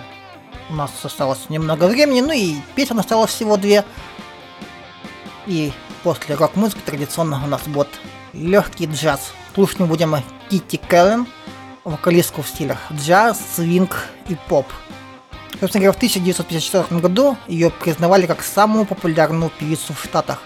[0.69, 3.83] У нас осталось немного времени, ну и песен осталось всего две.
[5.47, 7.89] И после рок-музыки традиционно у нас будет
[8.33, 9.33] легкий джаз.
[9.55, 10.15] Слушать мы будем
[10.47, 11.25] Китти Кэллен,
[11.83, 14.67] вокалистку в стилях джаз, свинг и поп.
[15.59, 20.41] Собственно говоря, в 1954 году ее признавали как самую популярную певицу в Штатах.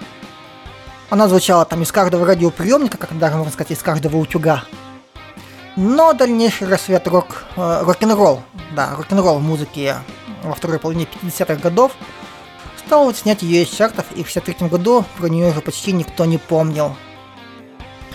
[1.10, 4.64] Она звучала там из каждого радиоприемника, как даже можно сказать, из каждого утюга.
[5.76, 8.43] Но дальнейший рассвет рок, э, рок-н-ролл,
[8.76, 9.95] да, рок-н-ролл музыки
[10.43, 11.93] во второй половине 50-х годов
[12.86, 16.38] стал вытеснять ее из чартов, и в 1963 году про нее уже почти никто не
[16.38, 16.95] помнил.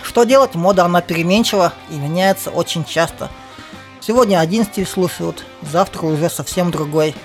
[0.03, 0.55] Что делать?
[0.55, 3.29] Мода она переменчива и меняется очень часто.
[4.05, 7.15] Сегодня один стиль слушают, завтра уже совсем другой.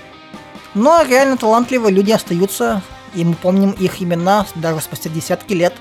[0.72, 2.80] Но реально талантливые люди остаются,
[3.14, 5.74] и мы помним их имена даже спустя десятки лет.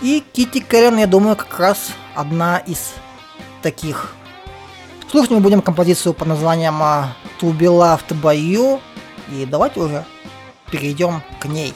[0.00, 2.94] И Кити Кэрен, я думаю, как раз одна из
[3.60, 4.14] таких.
[5.10, 8.80] Слушать мы будем композицию под названием а, To Be Loved By You.
[9.30, 10.06] И давайте уже
[10.70, 11.74] перейдем к ней.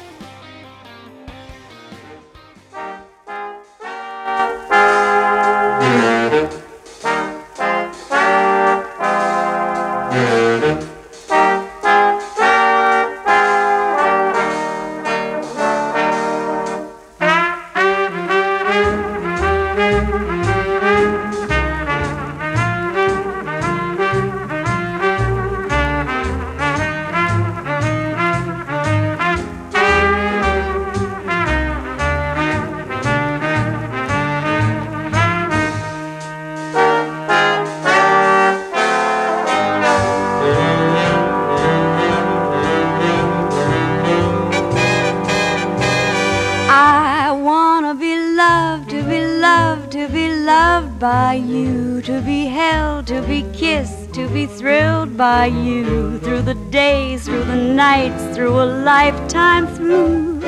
[58.14, 60.40] Nights, through a lifetime through.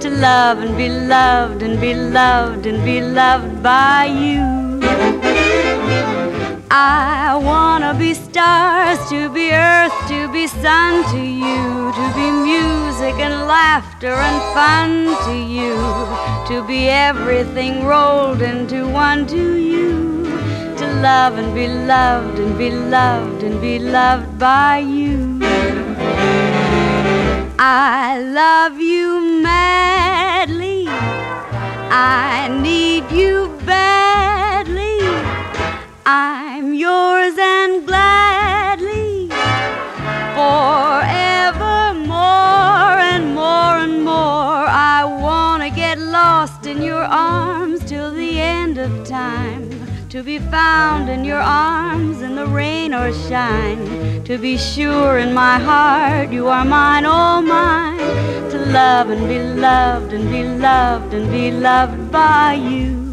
[0.00, 4.80] To love and be loved and be loved and be loved by you.
[6.72, 13.14] I wanna be stars, to be earth, to be sun to you, to be music
[13.18, 14.90] and laughter and fun
[15.26, 15.76] to you,
[16.48, 20.24] to be everything rolled into one to you,
[20.76, 25.59] to love and be loved and be loved and be loved by you.
[27.62, 34.98] I love you madly, I need you badly.
[36.06, 39.28] I'm yours and gladly
[40.32, 44.64] forever more and more and more.
[44.66, 49.68] I wanna get lost in your arms till the end of time.
[50.08, 53.99] To be found in your arms in the rain or shine.
[54.30, 57.98] To be sure in my heart you are mine, all mine.
[58.52, 63.10] To love and be loved and be loved and be loved by you.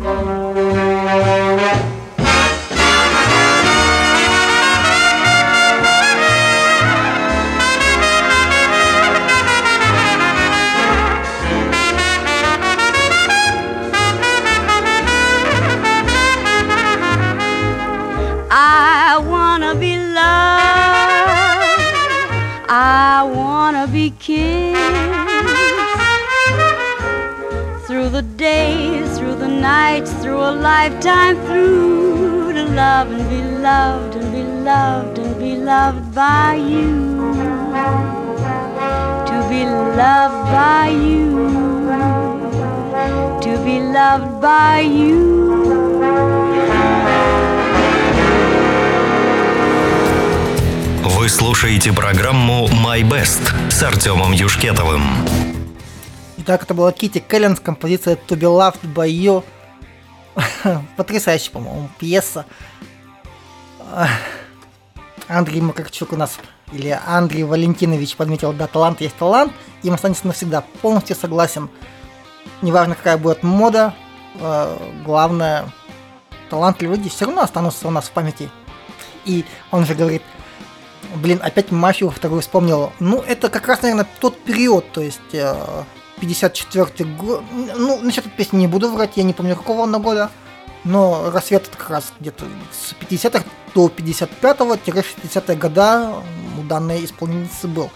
[28.17, 32.53] the days, through the nights, through a lifetime through.
[32.53, 37.33] To love and be loved and be loved and be loved by you.
[39.29, 41.31] To be loved by you.
[43.45, 45.43] To be loved by you.
[51.05, 55.56] Вы слушаете программу My Best с Артемом Юшкетовым.
[56.48, 59.44] Итак, это была Кити Келлен с композицией To Be Loved by You.
[60.96, 62.46] Потрясающая, по-моему, пьеса.
[63.92, 64.08] А,
[65.28, 66.38] Андрей Макарчук у нас,
[66.72, 69.52] или Андрей Валентинович подметил, да, талант есть талант,
[69.84, 70.64] им останется навсегда.
[70.82, 71.70] Полностью согласен.
[72.62, 73.94] Неважно, какая будет мода,
[74.36, 75.70] э, главное,
[76.50, 78.50] талантливые люди все равно останутся у нас в памяти.
[79.26, 80.24] И он же говорит,
[81.16, 82.94] блин, опять мафию вторую вспомнил.
[83.02, 85.84] Ну, это как раз, наверное, тот период, то есть э,
[86.20, 87.44] 54 год.
[87.52, 90.32] Ну, насчет этой песни не буду врать, я не помню какого она года.
[90.84, 93.44] Но рассвет это как раз где-то с 50-х
[93.74, 96.24] до 55-60-х года
[96.58, 97.90] у данной исполнительницы был.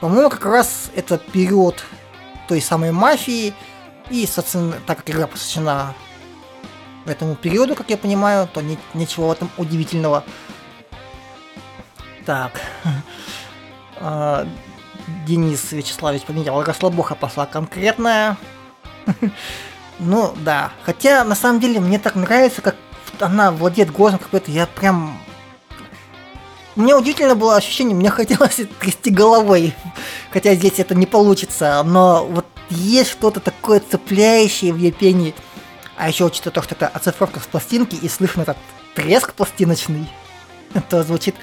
[0.00, 1.84] По-моему, как раз это период
[2.48, 3.54] той самой мафии,
[4.10, 5.94] и, соответственно, так как игра посвящена
[7.06, 10.24] этому периоду, как я понимаю, то ни- ничего в этом удивительного.
[12.24, 12.60] Так.
[15.26, 18.36] Денис Вячеславович пометил, расслабуха пошла конкретная.
[19.98, 20.72] Ну, да.
[20.84, 22.76] Хотя, на самом деле, мне так нравится, как
[23.18, 25.18] она владеет голосом какой-то, я прям...
[26.74, 29.74] Мне удивительно было ощущение, мне хотелось трясти головой.
[30.30, 35.34] Хотя здесь это не получится, но вот есть что-то такое цепляющее в ее пении.
[35.96, 38.58] А еще учитывая то, что это оцифровка с пластинки и слышно этот
[38.94, 40.06] треск пластиночный,
[40.90, 41.36] то звучит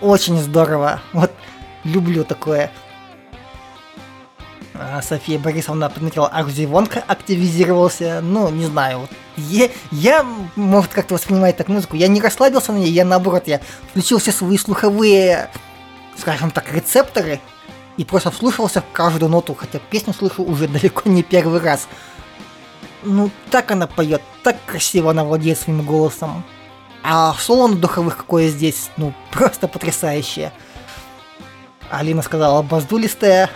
[0.00, 1.02] очень здорово.
[1.12, 1.30] Вот
[1.84, 2.70] люблю такое.
[4.80, 8.20] А, София Борисовна подметила, Арзивонка активизировался.
[8.22, 9.00] Ну, не знаю.
[9.00, 10.24] Вот я, я,
[10.54, 11.96] может, как-то воспринимаю так музыку.
[11.96, 13.60] Я не расслабился на ней, я наоборот, я
[13.90, 15.50] включил все свои слуховые,
[16.16, 17.40] скажем так, рецепторы
[17.96, 21.88] и просто вслушивался в каждую ноту, хотя песню слышу уже далеко не первый раз.
[23.02, 26.44] Ну, так она поет, так красиво она владеет своим голосом.
[27.02, 30.52] А соло на духовых какое здесь, ну, просто потрясающее.
[31.90, 33.50] Алина сказала, баздулистая.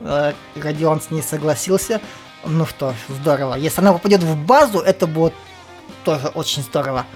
[0.00, 2.00] Э, Родион с ней согласился.
[2.44, 3.54] Ну что здорово.
[3.54, 5.34] Если она попадет в базу, это будет
[6.04, 7.06] тоже очень здорово.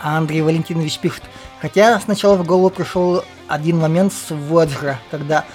[0.00, 1.22] А Андрей Валентинович пишет,
[1.62, 5.46] хотя сначала в голову пришел один момент с Воджера, когда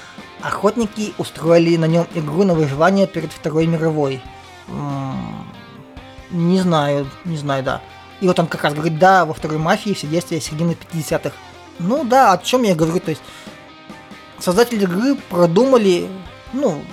[0.41, 4.21] охотники устроили на нем игру на выживание перед Второй мировой.
[6.31, 7.81] Не знаю, не знаю, да.
[8.21, 11.31] И вот он как раз говорит, да, во второй мафии все действия середины 50-х.
[11.79, 13.21] Ну да, о чем я говорю, то есть
[14.39, 16.07] создатели игры продумали,
[16.53, 16.83] ну,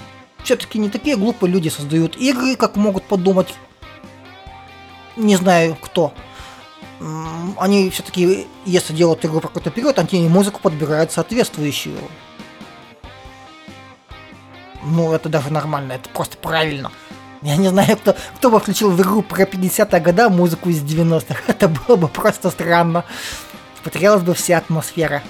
[0.43, 3.55] все-таки не такие глупые люди создают игры, как могут подумать,
[5.17, 6.13] не знаю кто.
[7.59, 11.99] Они все-таки, если делают игру про какой-то период, они музыку подбирают соответствующую.
[14.83, 16.93] Ну, это даже нормально, это просто правильно.
[17.43, 21.43] Я не знаю, кто, кто бы включил в игру про 50-е года музыку из 90-х.
[21.47, 23.05] Это было бы просто странно.
[23.85, 25.23] Потерялась бы вся атмосфера.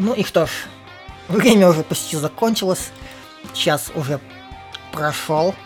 [0.00, 0.50] Ну и что ж,
[1.26, 2.92] время уже почти закончилось.
[3.52, 4.20] Час уже
[4.92, 5.56] прошел.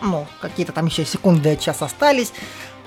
[0.00, 2.32] Ну, какие-то там еще секунды от часа остались.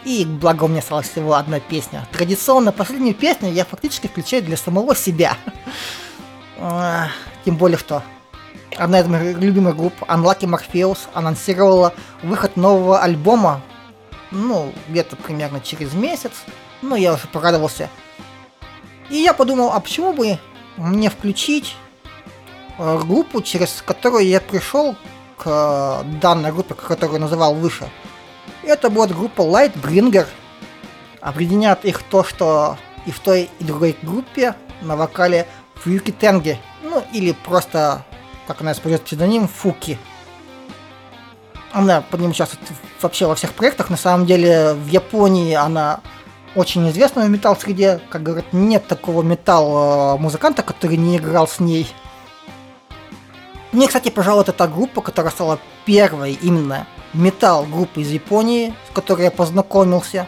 [0.04, 2.08] И благо у меня осталась всего одна песня.
[2.12, 5.38] Традиционно последнюю песню я фактически включаю для самого себя.
[6.58, 7.10] А,
[7.46, 8.02] Тем более, что
[8.76, 11.94] одна из моих любимых групп Unlucky Morpheus анонсировала
[12.24, 13.62] выход нового альбома.
[14.32, 16.32] Ну, где-то примерно через месяц.
[16.82, 17.90] Ну, я уже порадовался.
[19.12, 20.40] И я подумал, а почему бы
[20.78, 21.76] мне включить
[22.78, 24.96] э, группу, через которую я пришел
[25.38, 27.90] к э, данной группе, которую называл выше.
[28.64, 30.28] Это будет группа Lightbringer.
[31.22, 36.60] Объединяет их то, что и в той, и другой группе на вокале Фуюки Тенге.
[36.82, 38.06] Ну, или просто,
[38.48, 39.98] как она использует псевдоним, Фуки.
[41.72, 42.62] Она под ним участвует
[43.02, 43.90] вообще во всех проектах.
[43.90, 46.02] На самом деле, в Японии она
[46.56, 48.00] очень известна в металл-среде.
[48.10, 51.88] Как говорят, нет такого металл-музыканта, который не играл с ней.
[53.72, 59.24] Мне, кстати, пожалуй, это та группа, которая стала первой именно металл-группой из Японии, с которой
[59.24, 60.28] я познакомился.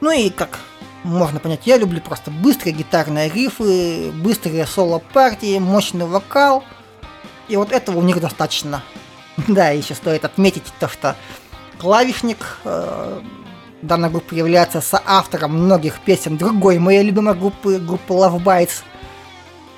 [0.00, 0.58] Ну и как
[1.04, 6.64] можно понять, я люблю просто быстрые гитарные рифы, быстрые соло-партии, мощный вокал.
[7.48, 8.82] И вот этого у них достаточно.
[9.46, 11.14] Да, еще стоит отметить то, что
[11.78, 13.20] клавишник э,
[13.82, 18.82] данной группы является соавтором многих песен другой моей любимой группы, группы Love Bites.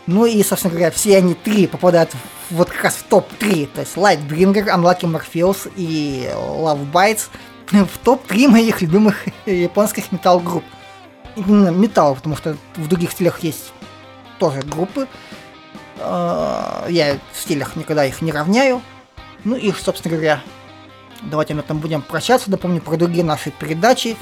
[0.06, 2.10] Ну и, собственно говоря, все они три попадают
[2.50, 3.68] вот как раз в топ-3.
[3.74, 7.28] То есть Lightbringer, Unlucky Morpheus и Love Bites
[7.70, 10.64] в топ-3 моих любимых японских метал-групп.
[11.36, 13.72] Именно металл, потому что в других стилях есть
[14.38, 15.06] тоже группы.
[15.98, 18.82] Э, Я в стилях никогда их не равняю.
[19.44, 20.40] Ну и, собственно говоря,
[21.22, 22.50] давайте на этом будем прощаться.
[22.50, 24.16] Напомню про другие наши передачи.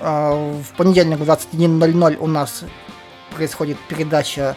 [0.00, 2.64] Э, В понедельник в 21.00 у нас
[3.34, 4.56] происходит передача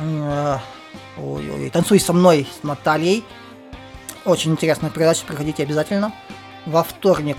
[0.00, 0.58] э,
[1.18, 3.24] ой-ой, «Танцуй со мной» с Натальей.
[4.24, 6.12] Очень интересная передача, приходите обязательно.
[6.66, 7.38] Во вторник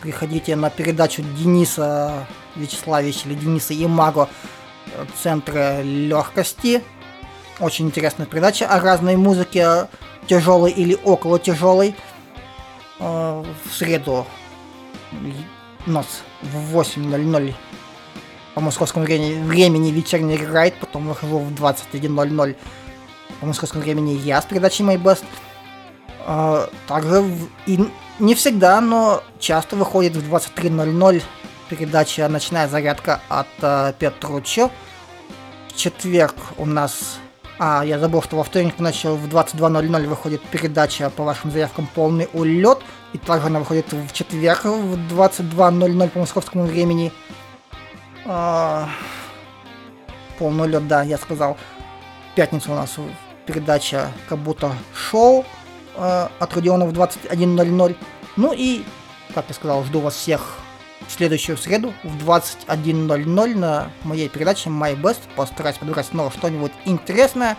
[0.00, 4.28] приходите на передачу Дениса Вячеславовича или Дениса Ямаго
[4.86, 6.82] э, Центра легкости.
[7.60, 9.88] Очень интересная передача о разной музыке,
[10.28, 11.94] тяжелой или около тяжелой.
[13.00, 14.26] Э, В среду
[15.86, 16.06] у нас
[16.42, 17.54] в 8.00
[18.54, 22.56] по московскому времени, времени вечерний райд, потом выхожу в 21.00
[23.40, 25.24] по московскому времени я с передачей My Best.
[26.26, 27.78] А, Также в- и
[28.18, 31.22] не всегда, но часто выходит в 23.00
[31.70, 34.70] передача «Ночная зарядка» от э, Петруччо.
[35.68, 37.18] В четверг у нас...
[37.60, 42.28] А, я забыл, что во вторник ночью в 22.00 выходит передача по вашим заявкам «Полный
[42.32, 42.78] улет».
[43.12, 47.12] И также она выходит в четверг в 22.00 по московскому времени.
[48.26, 48.88] А,
[50.38, 51.56] Полный улет, да, я сказал.
[52.32, 52.96] В пятницу у нас
[53.44, 55.44] передача как будто шоу
[55.96, 57.96] э, от Родиона в 21.00.
[58.36, 58.84] Ну и,
[59.34, 60.58] как я сказал, жду вас всех
[61.08, 65.20] в следующую среду в 21.00 на моей передаче My Best.
[65.34, 67.56] Постараюсь подобрать снова что-нибудь интересное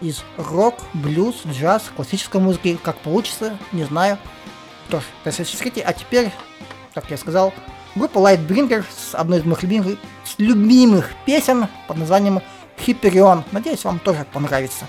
[0.00, 4.18] из рок, блюз, джаз, классической музыки, как получится, не знаю.
[4.88, 6.32] Что ж, до следующей встречи, а теперь,
[6.94, 7.52] как я сказал,
[7.94, 9.98] группа Lightbringer с одной из моих любимых,
[10.38, 12.40] любимых песен под названием
[12.78, 13.44] Hyperion.
[13.52, 14.86] Надеюсь, вам тоже понравится.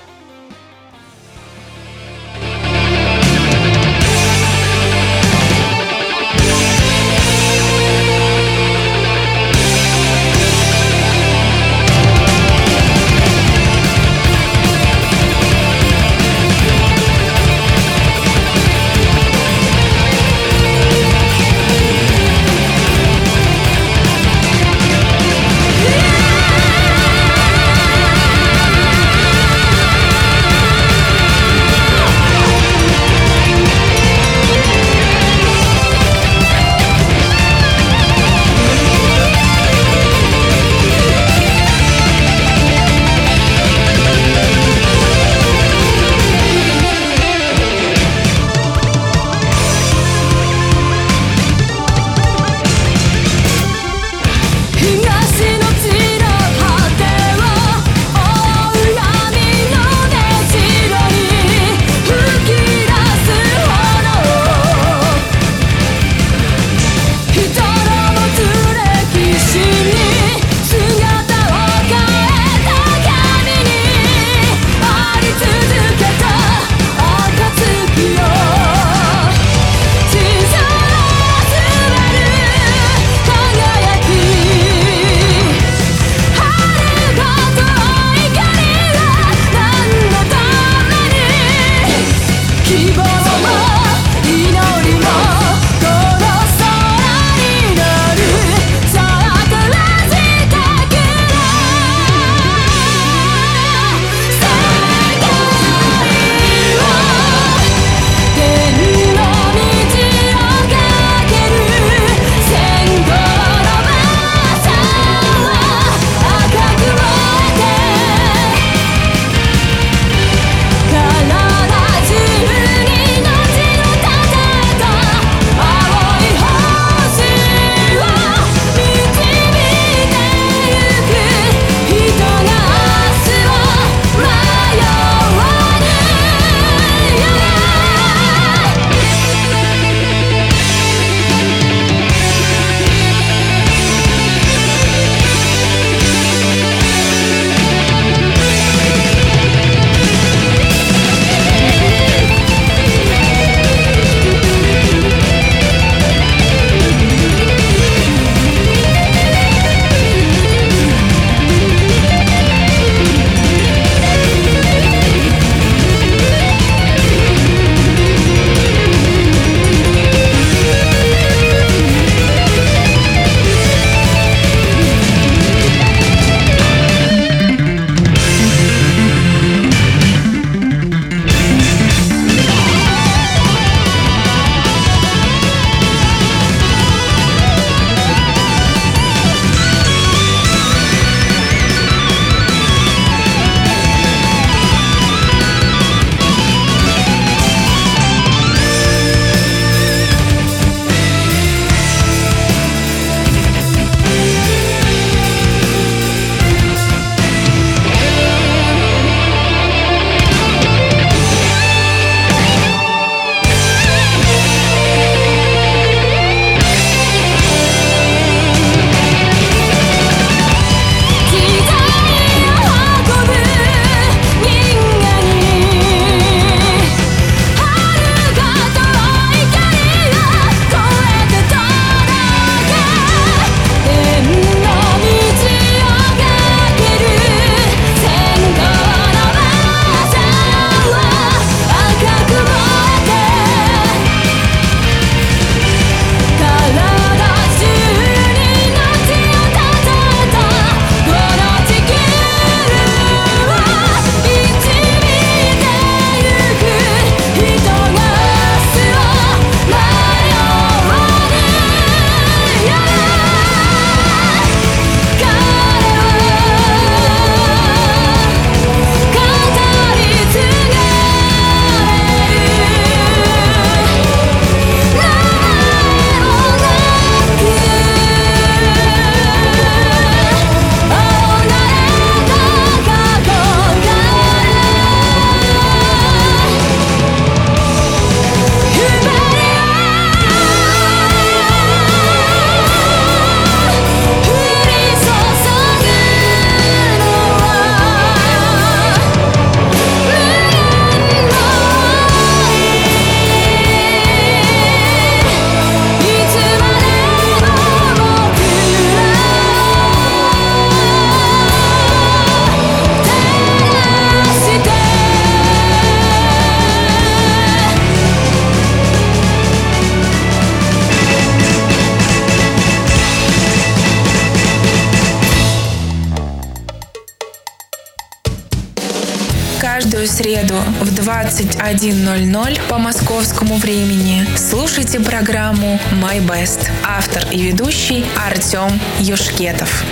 [331.88, 336.69] 21.00 по московскому времени слушайте программу «My Best».
[336.85, 339.85] Автор и ведущий Артем Юшкетов.